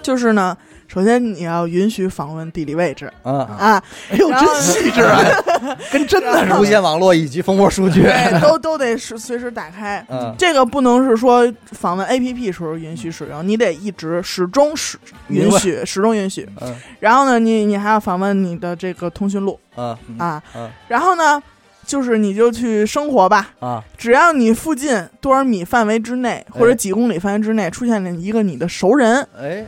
[0.03, 0.57] 就是呢，
[0.93, 3.09] 首先你要允许访问地理位置。
[3.23, 3.81] 嗯，啊，
[4.11, 5.21] 哎呦，真细致啊，
[5.93, 6.59] 跟真的似的。
[6.61, 10.05] 无线网络以及蜂窝数据，对，都都得是随时打开。
[10.09, 14.99] 嗯，这个不能是说访问 APP 时候允许使用，你得一直始终使
[15.29, 16.49] 允许，始终允许。
[16.61, 16.75] 嗯。
[16.99, 19.61] 然后呢，你你还要访问你的这个通讯录。
[19.77, 20.69] 嗯啊，嗯。
[20.89, 21.41] 然后呢，
[21.87, 26.75] 就是你就去生活吧，啊，只要你附近多少米范围之内或者哎。
[26.75, 29.65] 几公里范围之内出现了一个你的熟人，哎，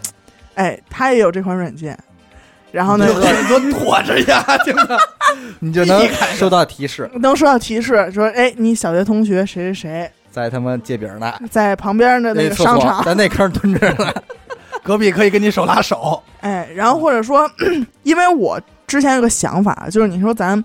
[0.55, 1.99] 哎，他也有这款软件，
[2.71, 4.99] 然后呢，你说躲着呀， 听着。
[5.61, 6.07] 你就能
[6.37, 14.13] 收到提示， 能收到提示说，哎，你小学同学谁谁谁在他妈借饼呢，在旁边的那个商场，在那坑蹲着呢，
[14.83, 17.49] 隔壁可以跟你手拉手，哎，然后或者说，
[18.03, 20.63] 因为我之前有个想法，就是你说咱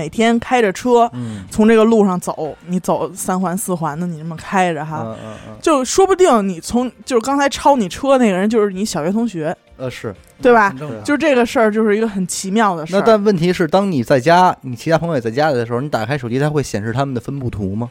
[0.00, 1.44] 每天开着车嗯。
[1.50, 10.74] 从这个路上走，你走三环四环的，你这么开着哈，嗯嗯嗯，就说不定你从就是刚才超你车那个人就是你小学同学，呃是，对吧？
[11.04, 13.02] 就这个事儿就是一个很奇妙的事那。
[13.02, 17.90] 但问题是，当你在家，你其他朋友也在家里的时候，你打开手机，它会显示他们的分布图吗？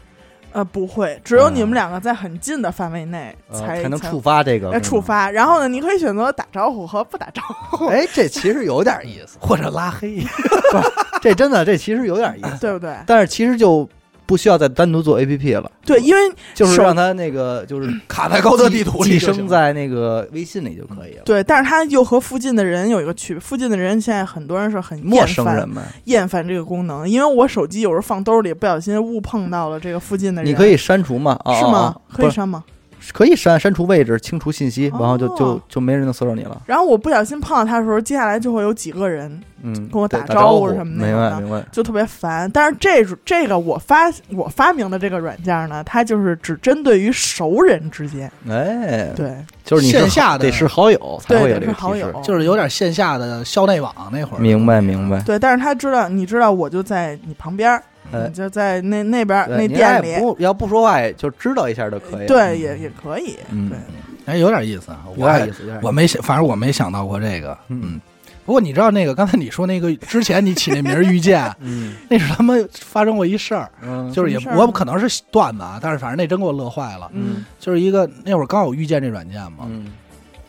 [0.51, 4.99] 呃，不会，只有你们两个在很近的范围内呃才、才能触发这个来触。
[4.99, 5.30] 发。
[5.30, 10.23] 然后呢，你可以选择打招呼和不打招呼，哎，这其实有点意思，或者拉黑。
[11.21, 12.95] 这真的这其实有点意思，对不对？
[13.05, 13.88] 但是其实就
[14.30, 16.22] 不需要再单独做 A P P 了，对，因为
[16.53, 21.23] 就是让它那个就是卡在高德地图里寄生在那个微信里就可以了。
[21.26, 31.35] 对，但是它又和附近的人有一个区别，附近的人现在很多人是很陌厌烦生人们，厌烦这个功能，因为我手机有时候放兜里，不小心误碰到了这个附近的人，你可以删除吗？
[31.43, 31.95] 哦是吗？
[32.14, 32.64] 可以删吗？
[33.13, 36.61] 可以删，删除位置，清除信息，然后就哦就就没人能搜着你了。
[36.65, 41.63] 然后我不小心碰到他的时候，接下来就会有几个人嗯，跟我打打招呼呼什么的明白明白。
[41.71, 42.49] 就特别烦。
[42.51, 54.39] 但是这这个我发我发明的这个软件呢，它就是只针对于熟人之间，哎，对就是你是线下的得是好友才对会有得是好友就是有点线下的校内网那会儿。
[54.39, 55.21] 明白明白。
[55.21, 55.38] 对。
[55.39, 57.81] 但是他知道，你知道我就在你旁边
[58.18, 62.27] 儿，哎你就在那那边儿那店里，不要不说话，就知道一下就可以。
[62.27, 63.77] 对，也也可以，嗯对。
[64.26, 65.03] 哎，有点意思啊。
[65.18, 67.57] 有我还点意思，有点意思我没想，反正我没想到过这个。
[67.69, 68.02] 嗯嗯，
[68.45, 77.10] 不过你知道那个刚才你说那个之前你起那名儿遇见， 嗯那是他妈发生过一事儿，嗯，就是也我可能是段子啊，但是反正那真给我乐坏了。
[77.14, 79.88] 嗯就是一个那会儿刚有遇见这软件嘛，嗯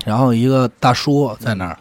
[0.04, 1.78] 然后一个大叔在那儿，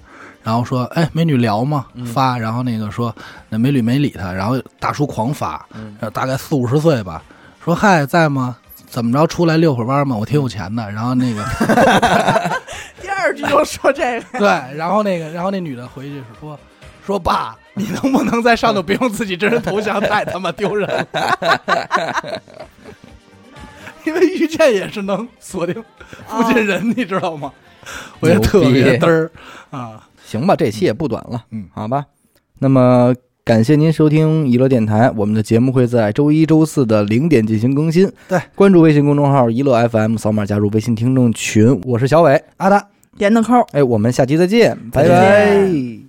[0.50, 3.16] 然后说：“哎，美女聊吗？”嗯发，然后那个说
[3.50, 5.64] 那美女没理他，然后大叔狂发，
[6.12, 7.22] 大概四五十岁吧，
[7.64, 8.58] 说：“嗨，在吗？
[8.88, 9.28] 怎么着？
[9.28, 10.16] 出来遛会儿弯吗？
[10.18, 11.46] 我挺有钱的。”然后那个
[13.00, 16.60] 第二句就说这个， 对，然后那个然后那女的回去说
[17.06, 22.42] 说爸，你能不能在上头别用自己真人头像，太他妈丢人了。
[24.04, 25.76] 因为遇见也是能锁定
[26.26, 27.54] 附近人，你知道吗？
[28.20, 29.30] 我觉得特别嘚儿
[29.70, 30.02] 啊。
[30.30, 32.06] 行吧，这期也不短了，嗯好吧。
[32.60, 38.12] 那么感谢您收听娱乐电台，我们的节目会在周一周四的零点进行更新。
[38.28, 41.82] 对，关注微信公众号“娱乐 FM”，扫码加入微信听众群。
[41.86, 42.88] 我是小伟，阿达。
[43.18, 43.60] 点的扣。
[43.72, 46.09] 哎，我们下期再见，拜拜。